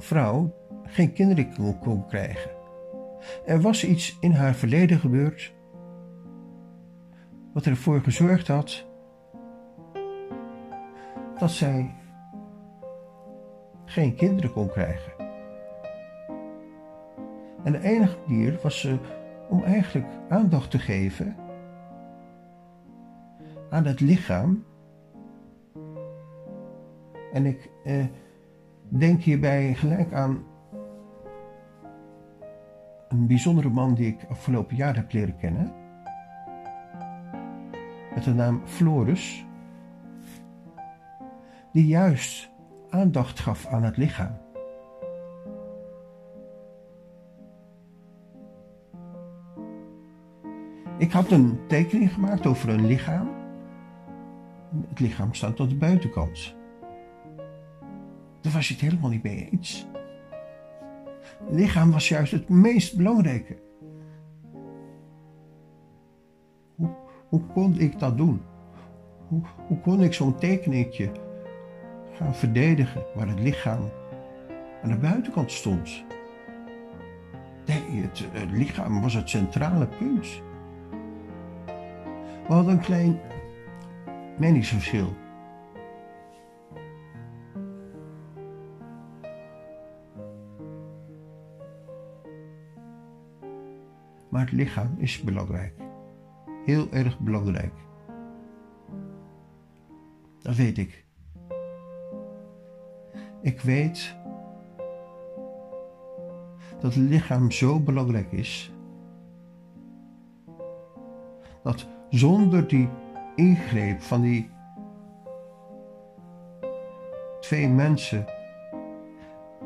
vrouw 0.00 0.54
geen 0.84 1.12
kinderen 1.12 1.78
kon, 1.80 2.06
krijgen. 2.06 2.50
Er 3.46 3.60
was 3.60 3.84
iets 3.84 4.16
in 4.20 4.32
haar 4.32 4.54
verleden 4.54 4.98
gebeurd 4.98 5.54
wat 7.52 7.66
ervoor 7.66 8.00
gezorgd 8.00 8.48
had 8.48 8.86
dat 11.38 11.50
zij 11.50 11.94
geen 13.84 14.14
kinderen 14.14 14.52
kon 14.52 14.68
krijgen. 14.68 15.12
En 17.64 17.72
de 17.72 17.82
enige 17.82 18.16
manier 18.26 18.58
was 18.62 18.84
uh, 18.84 18.92
om 19.48 19.62
eigenlijk 19.62 20.06
aandacht 20.28 20.70
te 20.70 20.78
geven 20.78 21.36
aan 23.70 23.84
het 23.84 24.00
lichaam. 24.00 24.64
En 27.32 27.46
ik 27.46 27.70
uh, 27.84 28.04
denk 28.90 29.20
hierbij 29.22 29.74
gelijk 29.74 30.12
aan 30.12 30.44
een 33.08 33.26
bijzondere 33.26 33.68
man 33.68 33.94
die 33.94 34.06
ik 34.06 34.24
afgelopen 34.28 34.76
jaar 34.76 34.96
heb 34.96 35.12
leren 35.12 35.36
kennen. 35.36 35.72
Met 38.14 38.24
de 38.24 38.34
naam 38.34 38.60
Floris. 38.64 39.46
Die 41.72 41.86
juist 41.86 42.50
aandacht 42.88 43.40
gaf 43.40 43.66
aan 43.66 43.82
het 43.82 43.96
lichaam. 43.96 44.38
Ik 50.98 51.12
had 51.12 51.30
een 51.30 51.58
tekening 51.66 52.12
gemaakt 52.12 52.46
over 52.46 52.68
een 52.68 52.86
lichaam. 52.86 53.28
Het 54.88 55.00
lichaam 55.00 55.34
staat 55.34 55.60
aan 55.60 55.68
de 55.68 55.76
buitenkant. 55.76 56.58
Daar 58.40 58.52
was 58.52 58.68
je 58.68 58.74
het 58.74 58.82
helemaal 58.82 59.10
niet 59.10 59.22
mee 59.22 59.48
eens. 59.50 59.86
Lichaam 61.50 61.90
was 61.90 62.08
juist 62.08 62.32
het 62.32 62.48
meest 62.48 62.96
belangrijke. 62.96 63.56
Hoe, 66.74 66.90
hoe 67.28 67.42
kon 67.52 67.78
ik 67.78 67.98
dat 67.98 68.16
doen? 68.16 68.42
Hoe, 69.28 69.42
hoe 69.66 69.80
kon 69.80 70.02
ik 70.02 70.14
zo'n 70.14 70.38
tekeningetje 70.38 71.10
gaan 72.12 72.34
verdedigen 72.34 73.02
waar 73.14 73.28
het 73.28 73.40
lichaam 73.40 73.90
aan 74.82 74.90
de 74.90 74.96
buitenkant 74.96 75.52
stond? 75.52 76.04
Nee, 77.66 78.02
het, 78.02 78.24
het 78.32 78.50
lichaam 78.50 79.00
was 79.00 79.14
het 79.14 79.28
centrale 79.28 79.86
punt. 79.86 80.42
We 82.46 82.56
hadden 82.56 82.72
een 82.72 82.80
klein 82.80 83.20
meningsverschil. 84.38 85.16
Maar 94.40 94.48
het 94.48 94.58
lichaam 94.58 94.94
is 94.98 95.20
belangrijk. 95.20 95.74
Heel 96.64 96.86
erg 96.90 97.18
belangrijk. 97.18 97.72
Dat 100.38 100.54
weet 100.54 100.78
ik. 100.78 101.04
Ik 103.40 103.60
weet 103.60 104.16
dat 106.80 106.94
het 106.94 106.96
lichaam 106.96 107.50
zo 107.50 107.80
belangrijk 107.80 108.32
is 108.32 108.72
dat 111.62 111.86
zonder 112.10 112.68
die 112.68 112.88
ingreep 113.34 114.00
van 114.00 114.20
die 114.20 114.50
twee 117.40 117.68
mensen 117.68 118.24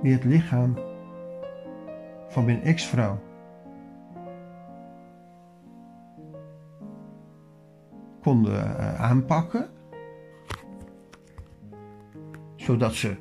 die 0.02 0.12
het 0.12 0.24
lichaam 0.24 0.78
van 2.28 2.44
mijn 2.44 2.62
ex-vrouw 2.62 3.18
konden 8.24 8.76
uh, 8.78 9.00
aanpakken, 9.00 9.68
zodat 12.56 12.94
ze, 12.94 13.16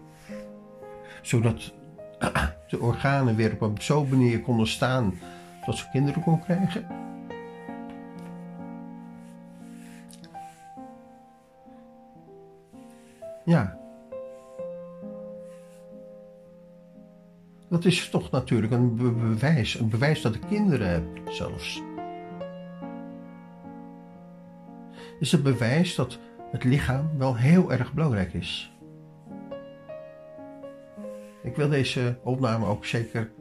zodat 1.21 1.73
de 2.69 2.79
organen 2.79 3.35
weer 3.35 3.53
op 3.53 3.61
een 3.61 3.81
zo'n 3.81 4.09
manier 4.09 4.41
konden 4.41 4.67
staan 4.67 5.13
dat 5.65 5.77
ze 5.77 5.89
kinderen 5.91 6.23
kon 6.23 6.43
krijgen. 6.43 6.85
Ja. 13.45 13.77
Dat 17.69 17.85
is 17.85 18.09
toch 18.09 18.31
natuurlijk 18.31 18.73
een 18.73 18.95
bewijs. 18.95 19.79
Een 19.79 19.89
bewijs 19.89 20.21
dat 20.21 20.35
ik 20.35 20.41
kinderen 20.49 20.89
heb, 20.89 21.03
zelfs. 21.29 21.81
Is 25.23 25.31
het 25.31 25.43
bewijs 25.43 25.95
dat 25.95 26.19
het 26.51 26.63
lichaam 26.63 27.09
wel 27.17 27.35
heel 27.35 27.71
erg 27.71 27.93
belangrijk 27.93 28.33
is. 28.33 28.71
Ik 31.43 31.55
wil 31.55 31.69
deze 31.69 32.19
opname 32.23 32.65
ook 32.65 32.85
zeker 32.85 33.31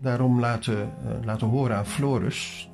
daarom 0.00 0.40
laten, 0.40 0.92
uh, 1.04 1.24
laten 1.24 1.46
horen 1.46 1.76
aan 1.76 1.86
Floris, 1.86 2.70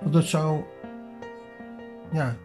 Want 0.00 0.12
dat 0.12 0.24
zou 0.24 0.64
ja, 2.12 2.36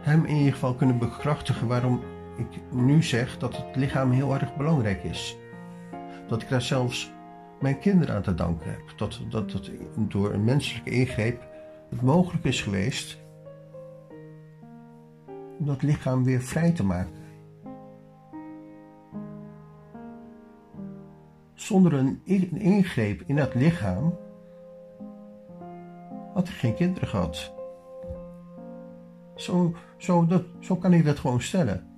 hem 0.00 0.24
in 0.24 0.36
ieder 0.36 0.52
geval 0.52 0.74
kunnen 0.74 0.98
bekrachtigen 0.98 1.66
waarom 1.66 2.02
ik 2.36 2.60
nu 2.70 3.02
zeg 3.02 3.38
dat 3.38 3.56
het 3.56 3.76
lichaam 3.76 4.10
heel 4.10 4.34
erg 4.34 4.56
belangrijk 4.56 5.02
is. 5.02 5.36
Dat 6.28 6.42
ik 6.42 6.48
daar 6.48 6.62
zelfs 6.62 7.12
mijn 7.62 7.78
kinderen 7.78 8.14
aan 8.14 8.22
te 8.22 8.34
danken 8.34 8.70
heb. 8.70 8.80
Dat, 8.96 9.20
dat, 9.30 9.70
door 9.96 10.32
een 10.32 10.44
menselijke 10.44 10.90
ingreep 10.90 11.42
het 11.90 12.02
mogelijk 12.02 12.44
is 12.44 12.62
geweest 12.62 13.20
om 15.58 15.66
dat 15.66 15.82
lichaam 15.82 16.24
weer 16.24 16.40
vrij 16.40 16.72
te 16.72 16.84
maken. 16.84 17.20
Zonder 21.54 21.92
een 21.92 22.20
ingreep 22.54 23.22
in 23.26 23.36
dat 23.36 23.54
lichaam 23.54 24.18
had 26.34 26.48
ik 26.48 26.54
geen 26.54 26.74
kinderen 26.74 27.08
gehad. 27.08 27.52
Zo, 29.34 29.74
zo, 29.96 30.26
dat, 30.26 30.44
zo 30.60 30.76
kan 30.76 30.92
ik 30.92 31.04
dat 31.04 31.18
gewoon 31.18 31.40
stellen. 31.40 31.91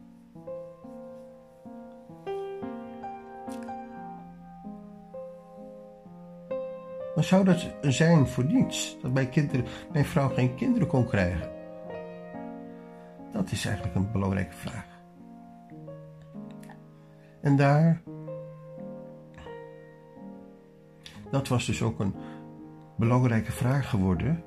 Zou 7.25 7.45
dat 7.45 7.67
zijn 7.81 8.27
voor 8.27 8.45
niets? 8.45 8.97
Dat 9.03 9.13
mijn, 9.13 9.29
kinderen, 9.29 9.67
mijn 9.93 10.05
vrouw 10.05 10.29
geen 10.29 10.55
kinderen 10.55 10.89
kon 10.89 11.07
krijgen? 11.07 11.51
Dat 13.33 13.51
is 13.51 13.65
eigenlijk 13.65 13.97
een 13.97 14.13
belangrijke 14.13 14.55
vraag. 14.55 14.87
En 17.41 17.57
daar. 17.57 18.03
Dat 21.31 21.49
was 21.49 21.67
dus 21.67 21.83
ook 21.83 22.01
een 22.01 22.15
belangrijke 22.97 23.53
vraag 23.53 23.91
geworden. 23.91 24.45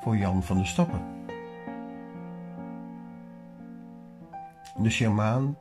Voor 0.00 0.16
Jan 0.16 0.42
van 0.42 0.56
der 0.56 0.66
Stappen. 0.66 1.02
De 4.82 4.90
shamaan 4.90 5.58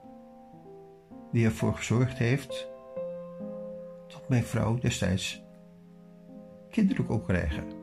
die 1.32 1.46
ervoor 1.46 1.74
gezorgd 1.76 2.18
heeft 2.18 2.76
mijn 4.28 4.44
vrouw 4.44 4.78
destijds 4.78 5.44
kinderen 6.70 7.06
kon 7.06 7.24
krijgen. 7.24 7.78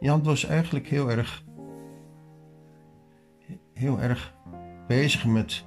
Jan 0.00 0.22
was 0.22 0.44
eigenlijk 0.44 0.86
heel 0.86 1.10
erg, 1.10 1.44
heel 3.74 4.00
erg 4.00 4.34
bezig 4.86 5.26
met, 5.26 5.64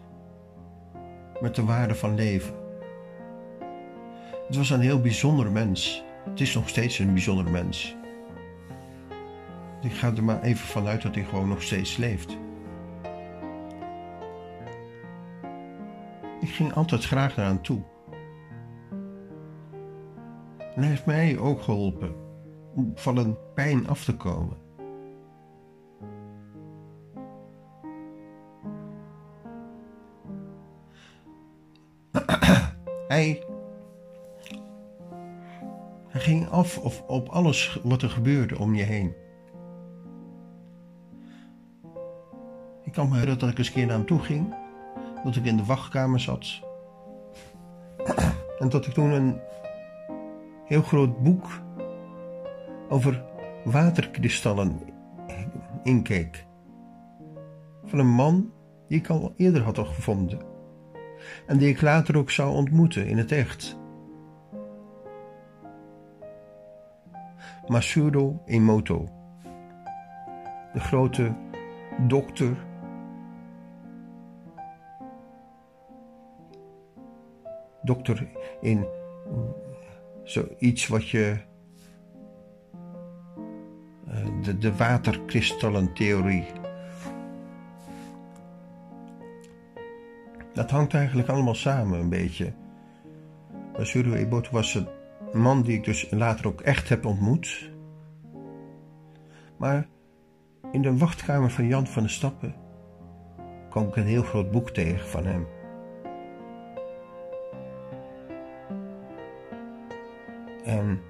met 1.41 1.55
de 1.55 1.65
waarde 1.65 1.95
van 1.95 2.15
leven. 2.15 2.53
Het 4.47 4.55
was 4.55 4.69
een 4.69 4.79
heel 4.79 5.01
bijzonder 5.01 5.51
mens. 5.51 6.08
Het 6.23 6.39
is 6.39 6.55
nog 6.55 6.69
steeds 6.69 6.99
een 6.99 7.13
bijzonder 7.13 7.51
mens. 7.51 7.95
Ik 9.82 9.93
ga 9.93 10.15
er 10.15 10.23
maar 10.23 10.41
even 10.41 10.67
vanuit 10.67 11.01
dat 11.01 11.15
hij 11.15 11.23
gewoon 11.23 11.47
nog 11.47 11.62
steeds 11.62 11.97
leeft. 11.97 12.38
Ik 16.39 16.49
ging 16.49 16.73
altijd 16.73 17.05
graag 17.05 17.36
naar 17.36 17.62
toe. 17.62 17.82
Hij 20.60 20.88
heeft 20.88 21.05
mij 21.05 21.38
ook 21.38 21.62
geholpen 21.62 22.15
om 22.75 22.91
van 22.95 23.17
een 23.17 23.38
pijn 23.53 23.88
af 23.88 24.03
te 24.03 24.15
komen. 24.15 24.58
hij 33.08 33.43
af 36.60 36.78
op, 36.78 37.04
op 37.08 37.30
alles 37.30 37.80
wat 37.84 38.02
er 38.02 38.10
gebeurde 38.10 38.60
om 38.60 38.76
je 38.76 38.84
heen. 38.84 39.15
Ik 42.84 42.91
kan 42.91 43.06
me 43.06 43.12
herinneren 43.12 43.39
dat 43.39 43.50
ik 43.50 43.58
eens 43.58 43.67
een 43.67 43.74
keer 43.74 43.86
naar 43.86 43.95
hem 43.95 44.06
toe 44.06 44.19
ging. 44.19 44.56
Dat 45.24 45.36
ik 45.36 45.45
in 45.45 45.58
de 45.58 45.65
wachtkamer 45.65 46.19
zat. 46.19 46.62
En 48.60 48.69
dat 48.69 48.86
ik 48.86 48.93
toen 48.93 49.12
een 49.12 49.39
heel 50.65 50.82
groot 50.82 51.24
boek 51.24 51.62
over 52.89 53.24
waterkristallen 53.63 54.80
inkeek. 55.84 56.45
Van 57.84 58.00
een 58.00 58.08
man 58.08 58.52
die 58.88 58.98
ik 58.98 59.10
al 59.10 59.34
eerder 59.36 59.62
had 59.62 59.78
gevonden. 59.78 60.39
En 61.48 61.58
die 61.58 61.69
ik 61.69 61.82
later 61.82 62.17
ook 62.17 62.32
zou 62.32 62.54
ontmoeten 62.54 63.08
in 63.08 63.17
het 63.17 63.32
echt. 63.32 63.79
Masuro 67.69 68.41
Emoto, 68.45 69.08
de 70.73 70.79
grote 70.79 71.36
dokter. 72.08 72.58
Dokter 77.84 78.27
in 78.62 78.86
zoiets 80.23 80.88
wat 80.88 81.10
je. 81.10 81.38
Eh, 84.08 84.25
de, 84.41 84.58
de 84.58 84.75
waterkristallentheorie. 84.75 86.45
Dat 90.53 90.71
hangt 90.71 90.93
eigenlijk 90.93 91.29
allemaal 91.29 91.55
samen 91.55 91.99
een 91.99 92.10
beetje. 92.10 92.53
Masuro 93.77 94.13
Emoto 94.13 94.51
was 94.51 94.73
het 94.73 94.99
een 95.32 95.42
man 95.42 95.62
die 95.62 95.78
ik 95.78 95.84
dus 95.84 96.12
later 96.12 96.48
ook 96.48 96.62
echt 96.62 96.89
heb 96.89 97.06
ontmoet. 97.06 97.72
Maar 99.58 99.88
in 100.72 100.82
de 100.82 100.98
wachtkamer 100.98 101.52
van 101.52 101.68
Jan 101.68 101.88
van 101.88 102.04
de 102.04 102.10
Stappen 102.10 102.56
kwam 103.70 103.88
ik 103.88 103.96
een 103.96 104.06
heel 104.06 104.24
groot 104.24 104.52
boek 104.52 104.70
tegen 104.70 105.08
van 105.08 105.26
hem. 105.26 105.48
En 110.63 111.02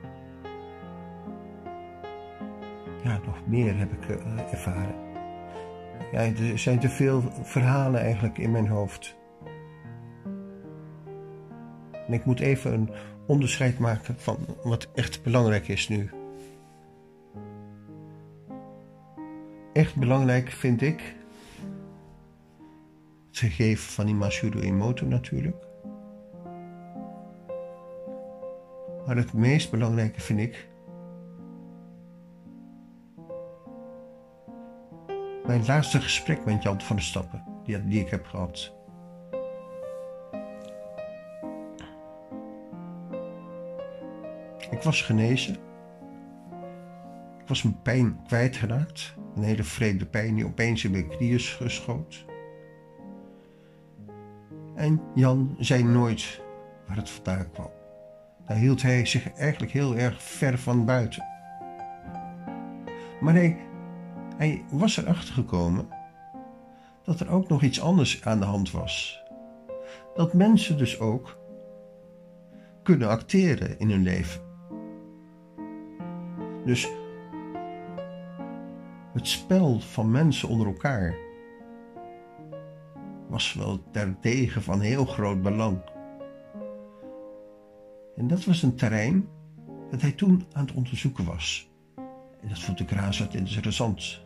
ja, 3.04 3.20
nog 3.26 3.48
meer 3.48 3.78
heb 3.78 3.92
ik 3.92 4.08
uh, 4.08 4.52
ervaren. 4.52 4.96
Ja, 6.12 6.20
er 6.20 6.60
zijn 6.60 6.80
te 6.80 6.90
veel 6.90 7.22
verhalen 7.44 8.02
eigenlijk 8.02 8.38
in 8.38 8.52
mijn 8.52 8.68
hoofd. 8.68 9.19
En 12.10 12.16
ik 12.16 12.26
moet 12.26 12.40
even 12.40 12.74
een 12.74 12.90
onderscheid 13.28 13.80
maken 13.80 14.16
van 14.18 14.38
wat 14.64 14.88
echt 14.96 15.24
belangrijk 15.24 15.68
is 15.68 15.88
nu. 15.88 16.10
Echt 19.74 19.96
belangrijk 19.96 20.50
vind 20.50 20.82
ik 20.82 21.16
het 23.28 23.38
gegeven 23.38 23.92
van 23.92 24.06
die 24.06 24.16
Masuro 24.16 24.60
Emoto 24.60 25.06
natuurlijk. 25.06 25.68
Maar 29.06 29.16
het 29.16 29.34
meest 29.34 29.72
belangrijke 29.72 30.22
vind 30.22 30.40
ik 30.40 30.68
mijn 35.46 35.66
laatste 35.66 36.02
gesprek 36.02 36.46
met 36.46 36.64
Jan 36.64 36.82
van 36.82 36.96
der 36.96 37.06
Stappen, 37.06 37.44
die 37.66 38.00
ik 38.02 38.10
heb 38.10 38.26
gehad. 38.26 38.79
Ik 44.72 44.82
was 44.82 45.02
genezen. 45.02 45.54
Ik 47.40 47.48
was 47.48 47.64
mijn 47.64 47.82
pijn 47.82 48.20
kwijtgeraakt. 48.28 49.16
Een 49.36 49.44
hele 49.44 49.64
vreemde 49.64 50.06
pijn 50.06 50.36
die 50.36 50.46
opeens 50.46 50.84
in 50.84 50.92
mijn 50.92 51.08
knieën 51.08 51.40
geschoot. 51.40 52.26
En 54.76 55.02
Jan 55.16 55.56
zei 55.58 55.84
nooit 55.84 56.42
waar 56.88 56.98
het 56.98 57.10
vandaan 57.10 57.52
kwam. 57.52 57.72
Daar 58.48 58.58
hield 58.58 58.82
hij 58.82 59.06
zich 59.06 59.34
eigenlijk 59.34 59.72
heel 59.72 59.96
erg 59.96 60.24
ver 60.24 60.58
van 60.58 60.86
buiten. 60.86 61.24
Maar 63.20 63.34
hij, 63.34 63.58
hij 64.38 64.64
was 64.72 64.98
erachter 64.98 65.34
gekomen 65.34 65.88
dat 67.04 67.20
er 67.20 67.30
ook 67.30 67.48
nog 67.48 67.64
iets 67.64 67.82
anders 67.82 68.24
aan 68.24 68.40
de 68.40 68.46
hand 68.46 68.72
was. 68.72 69.24
Dat 70.14 70.34
mensen 70.34 70.78
dus 70.78 71.00
ook 71.00 71.38
kunnen 72.84 73.08
acteren 73.10 73.80
in 73.80 73.90
hun 73.90 74.04
leven. 74.04 74.49
Dus 76.66 76.90
het 79.14 79.28
spel 79.28 79.80
van 79.80 80.12
mensen 80.12 80.50
onder 80.50 80.68
elkaar 80.68 81.16
was 83.28 83.54
wel 83.54 83.80
daartegen 83.92 84.62
van 84.62 84.80
heel 84.80 85.06
groot 85.06 85.42
belang. 85.42 85.82
En 88.16 88.28
dat 88.28 88.46
was 88.46 88.64
een 88.64 88.76
terrein 88.76 89.28
dat 89.90 90.02
hij 90.02 90.12
toen 90.12 90.46
aan 90.52 90.66
het 90.66 90.76
onderzoeken 90.76 91.26
was. 91.26 91.70
En 92.42 92.50
dat 92.50 92.60
vond 92.60 92.80
ik 92.80 92.92
razend 92.92 93.34
interessant. 93.34 94.22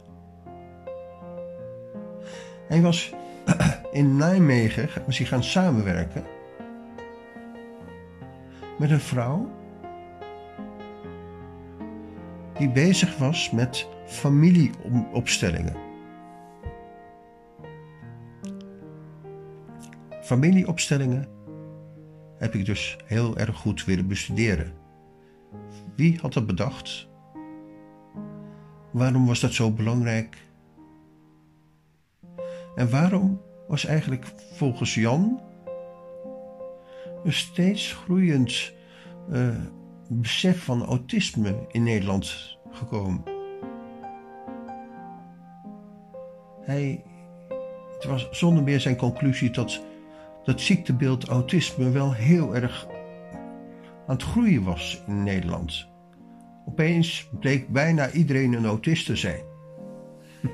Hij 2.68 2.82
was 2.82 3.14
in 3.92 4.16
Nijmegen 4.16 4.90
was 5.06 5.18
hij 5.18 5.28
gaan 5.28 5.44
samenwerken 5.44 6.24
met 8.80 8.92
een 8.92 9.00
vrouw 9.00 9.50
die 12.64 12.72
bezig 12.72 13.18
was 13.18 13.52
met 13.52 13.88
familieopstellingen. 14.06 15.76
Familieopstellingen 20.22 21.28
heb 22.38 22.54
ik 22.54 22.66
dus 22.66 22.98
heel 23.06 23.38
erg 23.38 23.56
goed 23.56 23.86
willen 23.86 24.08
bestuderen. 24.08 24.74
Wie 25.96 26.20
had 26.22 26.34
dat 26.34 26.46
bedacht? 26.46 27.08
Waarom 28.92 29.26
was 29.26 29.40
dat 29.40 29.54
zo 29.54 29.72
belangrijk? 29.72 30.38
En 32.76 32.90
waarom 32.90 33.42
was 33.68 33.86
eigenlijk 33.86 34.26
volgens 34.54 34.96
Jan 34.96 35.42
een 37.24 37.34
steeds 37.34 37.94
groeiend 37.94 38.74
uh, 39.32 39.56
besef 40.10 40.64
van 40.64 40.86
autisme 40.86 41.56
in 41.72 41.84
Nederland 41.84 42.58
gekomen? 42.72 43.24
Hij, 46.62 47.04
het 47.94 48.04
was 48.04 48.28
zonder 48.32 48.64
meer 48.64 48.80
zijn 48.80 48.96
conclusie 48.96 49.52
dat 49.52 49.82
dat 50.44 50.62
ziektebeeld 50.62 51.28
autisme 51.28 51.90
wel 51.90 52.14
heel 52.14 52.56
erg 52.56 52.88
aan 54.08 54.16
het 54.16 54.24
groeien 54.24 54.64
was 54.64 55.04
in 55.08 55.24
Nederland. 55.24 55.88
Opeens 56.66 57.30
bleek 57.40 57.70
bijna 57.70 58.12
iedereen 58.12 58.54
een 58.54 58.66
autist 58.66 59.06
te 59.06 59.16
zijn. 59.16 59.42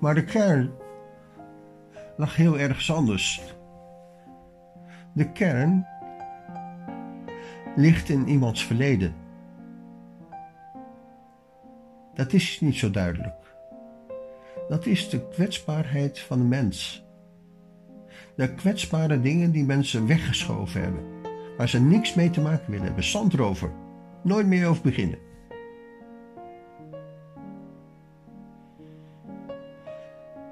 maar 0.00 0.14
de 0.14 0.24
kern 0.24 0.70
lag 2.16 2.36
heel 2.36 2.58
erg 2.58 2.90
anders. 2.90 3.54
De 5.14 5.32
kern 5.32 5.86
ligt 7.76 8.08
in 8.08 8.28
iemands 8.28 8.64
verleden. 8.64 9.14
Dat 12.14 12.32
is 12.32 12.60
niet 12.60 12.74
zo 12.74 12.90
duidelijk. 12.90 13.54
Dat 14.68 14.86
is 14.86 15.08
de 15.08 15.28
kwetsbaarheid 15.28 16.18
van 16.18 16.38
de 16.38 16.44
mens. 16.44 17.04
De 18.36 18.54
kwetsbare 18.54 19.20
dingen 19.20 19.50
die 19.50 19.64
mensen 19.64 20.06
weggeschoven 20.06 20.80
hebben, 20.80 21.02
waar 21.56 21.68
ze 21.68 21.80
niks 21.80 22.14
mee 22.14 22.30
te 22.30 22.40
maken 22.40 22.70
willen 22.70 22.86
hebben. 22.86 23.04
Zandrover. 23.04 23.70
Nooit 24.22 24.46
meer 24.46 24.66
over 24.66 24.82
beginnen. 24.82 25.18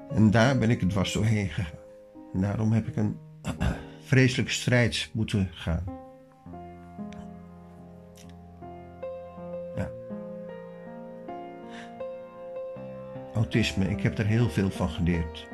En 0.09 0.31
daar 0.31 0.57
ben 0.57 0.69
ik 0.69 0.79
het 0.79 0.89
dwars 0.89 1.13
doorheen 1.13 1.49
gegaan. 1.49 1.79
En 2.33 2.41
daarom 2.41 2.71
heb 2.71 2.87
ik 2.87 2.95
een 2.95 3.17
vreselijke 4.05 4.51
strijd 4.51 5.09
moeten 5.13 5.49
gaan. 5.51 5.94
Ik 13.89 14.01
heb 14.01 14.17
er 14.17 14.25
heel 14.25 14.49
veel 14.49 14.69
van 14.69 14.89
geleerd. 14.89 15.47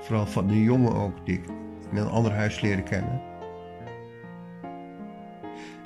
Vooral 0.00 0.26
van 0.26 0.46
de 0.46 0.62
jongen 0.62 0.94
ook, 0.94 1.26
die 1.26 1.38
ik 1.38 1.48
in 1.90 1.96
een 1.96 2.08
ander 2.08 2.32
huis 2.32 2.60
leren 2.60 2.84
kennen. 2.84 3.22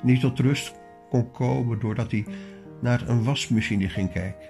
Niet 0.01 0.19
tot 0.19 0.39
rust 0.39 0.79
kon 1.09 1.31
komen 1.31 1.79
doordat 1.79 2.11
hij 2.11 2.25
naar 2.81 3.07
een 3.07 3.23
wasmachine 3.23 3.89
ging 3.89 4.11
kijken. 4.11 4.49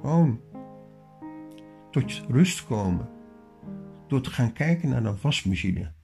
Gewoon 0.00 0.40
tot 1.90 2.22
rust 2.28 2.66
komen 2.66 3.08
door 4.06 4.20
te 4.20 4.30
gaan 4.30 4.52
kijken 4.52 4.88
naar 4.88 5.04
een 5.04 5.18
wasmachine. 5.20 5.95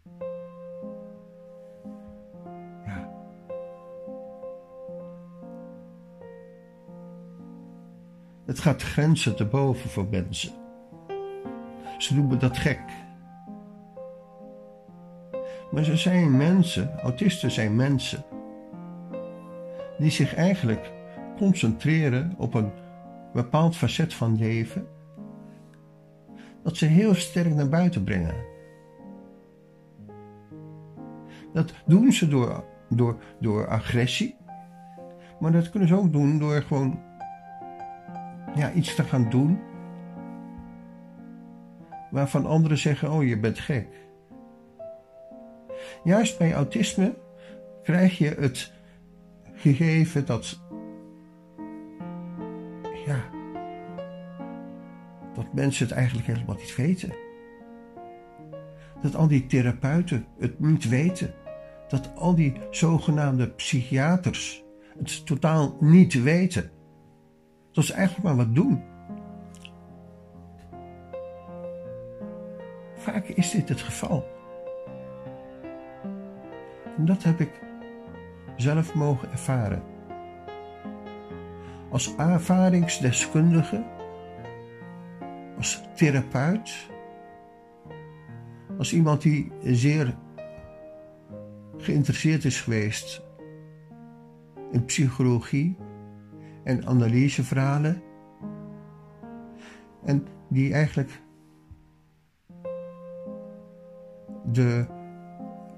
Het 8.53 8.61
gaat 8.61 8.83
grenzen 8.83 9.37
te 9.37 9.45
boven 9.45 9.91
voor 9.91 10.07
mensen. 10.11 10.53
Ze 11.99 12.15
noemen 12.15 12.39
dat 12.39 12.57
gek. 12.57 12.81
Maar 15.71 15.85
ze 15.85 15.97
zijn 15.97 16.37
mensen, 16.37 16.99
autisten 17.01 17.51
zijn 17.51 17.77
mensen, 17.77 18.25
die 19.99 20.11
zich 20.11 20.35
eigenlijk 20.35 20.93
concentreren 21.37 22.35
op 22.37 22.55
een 22.55 22.71
bepaald 23.33 23.77
facet 23.77 24.15
van 24.15 24.37
leven, 24.39 24.87
dat 26.63 26.77
ze 26.77 26.87
heel 26.87 27.15
sterk 27.15 27.55
naar 27.55 27.69
buiten 27.69 28.05
brengen. 28.05 28.45
Dat 31.53 31.75
doen 31.87 32.13
ze 32.13 32.29
door, 32.29 32.65
door, 32.89 33.17
door 33.41 33.69
agressie, 33.69 34.37
maar 35.41 35.53
dat 35.53 35.71
kunnen 35.71 35.89
ze 35.89 35.95
ook 35.95 36.13
doen 36.13 36.39
door 36.39 36.63
gewoon 36.63 37.11
ja, 38.55 38.73
iets 38.73 38.95
te 38.95 39.03
gaan 39.03 39.31
doen 39.31 39.61
waarvan 42.11 42.47
anderen 42.47 42.79
zeggen: 42.79 43.13
Oh, 43.13 43.25
je 43.25 43.39
bent 43.39 43.59
gek. 43.59 43.89
Juist 46.05 46.39
bij 46.39 46.55
autisme 46.55 47.15
krijg 47.83 48.19
je 48.19 48.29
het 48.39 48.73
gegeven 49.55 50.27
dat 50.27 50.61
ja, 53.07 53.25
dat 55.35 55.53
mensen 55.53 55.87
het 55.87 55.95
eigenlijk 55.97 56.27
helemaal 56.27 56.57
niet 56.57 56.77
weten. 56.77 57.13
Dat 59.01 59.17
al 59.17 59.29
die 59.29 59.47
therapeuten 59.47 60.27
het 60.39 60.61
niet 60.61 60.89
weten. 60.89 61.35
Dat 61.89 62.11
al 62.17 62.35
die 62.35 62.53
zogenaamde 62.71 63.49
psychiaters 63.49 64.65
het 64.99 65.27
totaal 65.27 65.77
niet 65.81 66.23
weten. 66.23 66.71
Dat 67.73 67.85
ze 67.85 67.93
eigenlijk 67.93 68.25
maar 68.27 68.37
wat 68.37 68.55
doen. 68.55 68.83
Vaak 72.95 73.27
is 73.27 73.51
dit 73.51 73.69
het 73.69 73.81
geval. 73.81 74.27
En 76.97 77.05
dat 77.05 77.23
heb 77.23 77.41
ik 77.41 77.61
zelf 78.57 78.95
mogen 78.95 79.31
ervaren 79.31 79.83
als 81.93 82.17
ervaringsdeskundige, 82.17 83.85
als 85.57 85.83
therapeut, 85.95 86.91
als 88.79 88.93
iemand 88.93 89.23
die 89.23 89.53
zeer 89.63 90.17
geïnteresseerd 91.77 92.45
is 92.45 92.61
geweest 92.61 93.23
in 94.71 94.85
psychologie 94.85 95.77
en 96.65 96.87
analyseverhalen 96.87 98.03
en 100.05 100.27
die 100.49 100.73
eigenlijk 100.73 101.23
de 104.53 104.87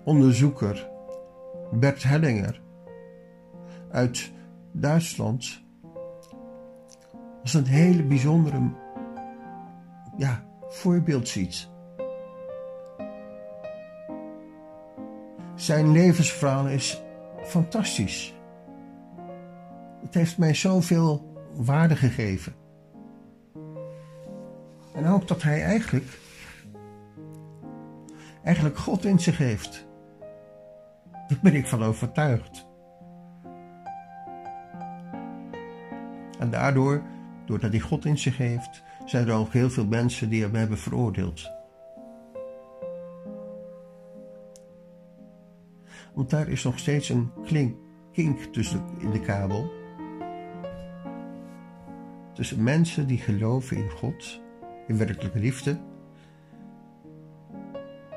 onderzoeker 0.05 0.89
Bert 1.72 2.03
Hellinger 2.03 2.61
uit 3.91 4.32
Duitsland 4.72 5.62
als 7.43 7.55
een 7.55 7.66
hele 7.66 8.03
bijzondere 8.03 8.72
ja, 10.16 10.45
voorbeeld 10.68 11.28
ziet. 11.28 11.68
Zijn 15.55 15.93
levensverhaal 15.93 16.66
is 16.66 17.03
fantastisch. 17.43 18.35
Het 20.05 20.14
heeft 20.14 20.38
mij 20.38 20.55
zoveel 20.55 21.32
waarde 21.55 21.96
gegeven. 21.96 22.55
En 24.94 25.07
ook 25.07 25.28
dat 25.28 25.42
hij 25.42 25.62
eigenlijk, 25.62 26.18
eigenlijk 28.42 28.76
God 28.76 29.05
in 29.05 29.18
zich 29.18 29.38
heeft. 29.38 29.86
Daar 31.28 31.38
ben 31.42 31.55
ik 31.55 31.66
van 31.66 31.82
overtuigd. 31.82 32.66
En 36.38 36.50
daardoor 36.50 37.02
doordat 37.46 37.70
hij 37.70 37.80
God 37.80 38.05
in 38.05 38.18
zich 38.18 38.36
heeft, 38.36 38.82
zijn 39.05 39.28
er 39.28 39.34
ook 39.34 39.52
heel 39.52 39.70
veel 39.70 39.86
mensen 39.86 40.28
die 40.28 40.42
hem 40.42 40.55
hebben 40.55 40.78
veroordeeld. 40.78 41.50
Want 46.14 46.30
daar 46.30 46.48
is 46.48 46.64
nog 46.64 46.78
steeds 46.78 47.09
een 47.09 47.30
klink, 47.44 47.76
kink 48.12 48.40
tussen 48.40 48.84
in 48.98 49.11
de 49.11 49.20
kabel. 49.20 49.82
Tussen 52.35 52.62
mensen 52.62 53.07
die 53.07 53.18
geloven 53.18 53.76
in 53.76 53.91
God, 53.91 54.41
in 54.87 54.99
werkelijke 54.99 55.39
liefde, 55.39 55.78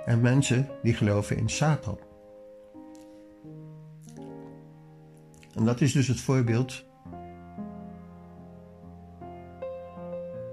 en 0.06 0.22
mensen 0.22 0.70
die 0.84 0.94
geloven 0.94 1.38
in 1.38 1.50
Satan. 1.50 2.00
En 5.56 5.66
dat 5.66 5.82
is 5.82 5.92
dus 5.92 6.08
het 6.08 6.22
voorbeeld 6.22 6.86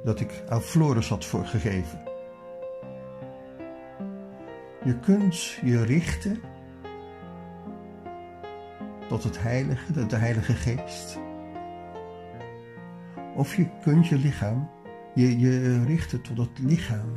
dat 0.05 0.21
ik 0.21 0.45
aan 0.49 0.63
Floris 0.63 1.09
had 1.09 1.25
voorgegeven. 1.25 2.03
Je 4.85 4.99
kunt 4.99 5.59
je 5.63 5.85
richten 5.85 6.41
tot 9.09 9.23
het 9.23 9.43
heilige, 9.43 10.07
de 10.07 10.17
heilige 10.17 10.53
geest. 10.53 11.19
Of 13.35 13.57
je 13.57 13.67
kunt 13.83 14.07
je 14.07 14.19
lichaam, 14.19 14.69
je, 15.15 15.39
je 15.39 15.85
richten 15.85 16.21
tot 16.21 16.39
het 16.39 16.59
lichaam. 16.59 17.09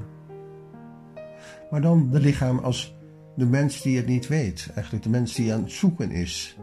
Maar 1.72 1.82
dan 1.82 2.10
de 2.10 2.20
lichaam 2.20 2.60
als 2.60 2.96
de 3.36 3.46
mens 3.46 3.82
die 3.82 3.98
het 3.98 4.08
niet 4.08 4.28
weet. 4.28 4.70
Eigenlijk 4.74 5.04
de 5.04 5.10
mens 5.10 5.34
die 5.34 5.54
aan 5.54 5.62
het 5.62 5.72
zoeken 5.72 6.12
is. 6.12 6.58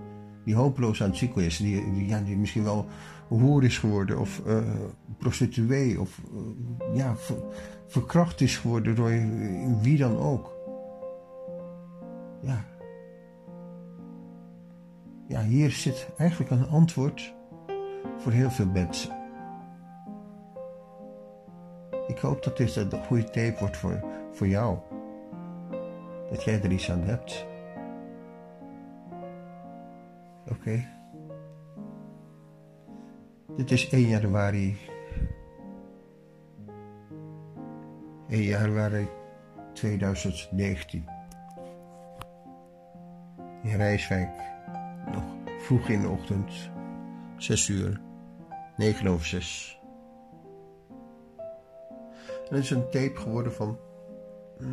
Die 0.45 0.55
hopeloos 0.55 1.03
aan 1.03 1.09
het 1.09 1.17
zoeken 1.17 1.45
is. 1.45 1.57
Die, 1.57 1.93
die, 1.93 2.07
ja, 2.07 2.21
die 2.21 2.37
misschien 2.37 2.65
wel 2.65 2.87
hoer 3.29 3.65
is 3.65 3.79
geworden 3.79 4.19
of 4.19 4.43
uh, 4.47 4.59
prostituee 5.19 6.01
of 6.01 6.21
uh, 6.33 6.97
ja, 6.97 7.17
ver, 7.17 7.37
verkracht 7.87 8.41
is 8.41 8.57
geworden 8.57 8.95
door 8.95 9.13
wie 9.83 9.97
dan 9.97 10.19
ook. 10.19 10.53
Ja. 12.43 12.65
Ja, 15.29 15.43
hier 15.43 15.71
zit 15.71 16.09
eigenlijk 16.17 16.51
een 16.51 16.69
antwoord 16.69 17.35
voor 18.19 18.33
heel 18.33 18.51
veel 18.51 18.67
mensen. 18.67 19.24
Ik 22.07 22.19
hoop 22.19 22.43
dat 22.43 22.57
dit 22.57 22.77
een 22.77 23.05
goede 23.05 23.25
tape 23.25 23.57
wordt 23.59 23.77
voor, 23.77 24.05
voor 24.33 24.47
jou. 24.47 24.79
Dat 26.31 26.45
jij 26.45 26.63
er 26.63 26.71
iets 26.71 26.91
aan 26.91 27.03
hebt. 27.03 27.47
Oké. 30.51 30.85
Dit 33.57 33.71
is 33.71 33.89
1 33.89 34.09
januari. 34.09 34.77
1 38.29 38.43
januari 38.43 39.09
2019. 39.73 41.05
In 43.63 43.77
Rijswijk. 43.77 44.31
Nog 45.13 45.25
vroeg 45.59 45.89
in 45.89 46.01
de 46.01 46.09
ochtend. 46.09 46.71
6 47.37 47.69
uur. 47.69 48.01
9 48.77 49.07
over 49.07 49.27
6. 49.27 49.79
En 52.55 52.61
het 52.61 52.71
is 52.71 52.77
een 52.77 52.91
tape 52.91 53.21
geworden 53.21 53.53
van 53.53 53.79
uh, 54.61 54.69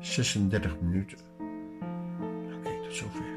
36 0.00 0.80
minuten. 0.80 1.18
Oké, 2.58 2.80
tot 2.82 2.94
zover. 2.94 3.35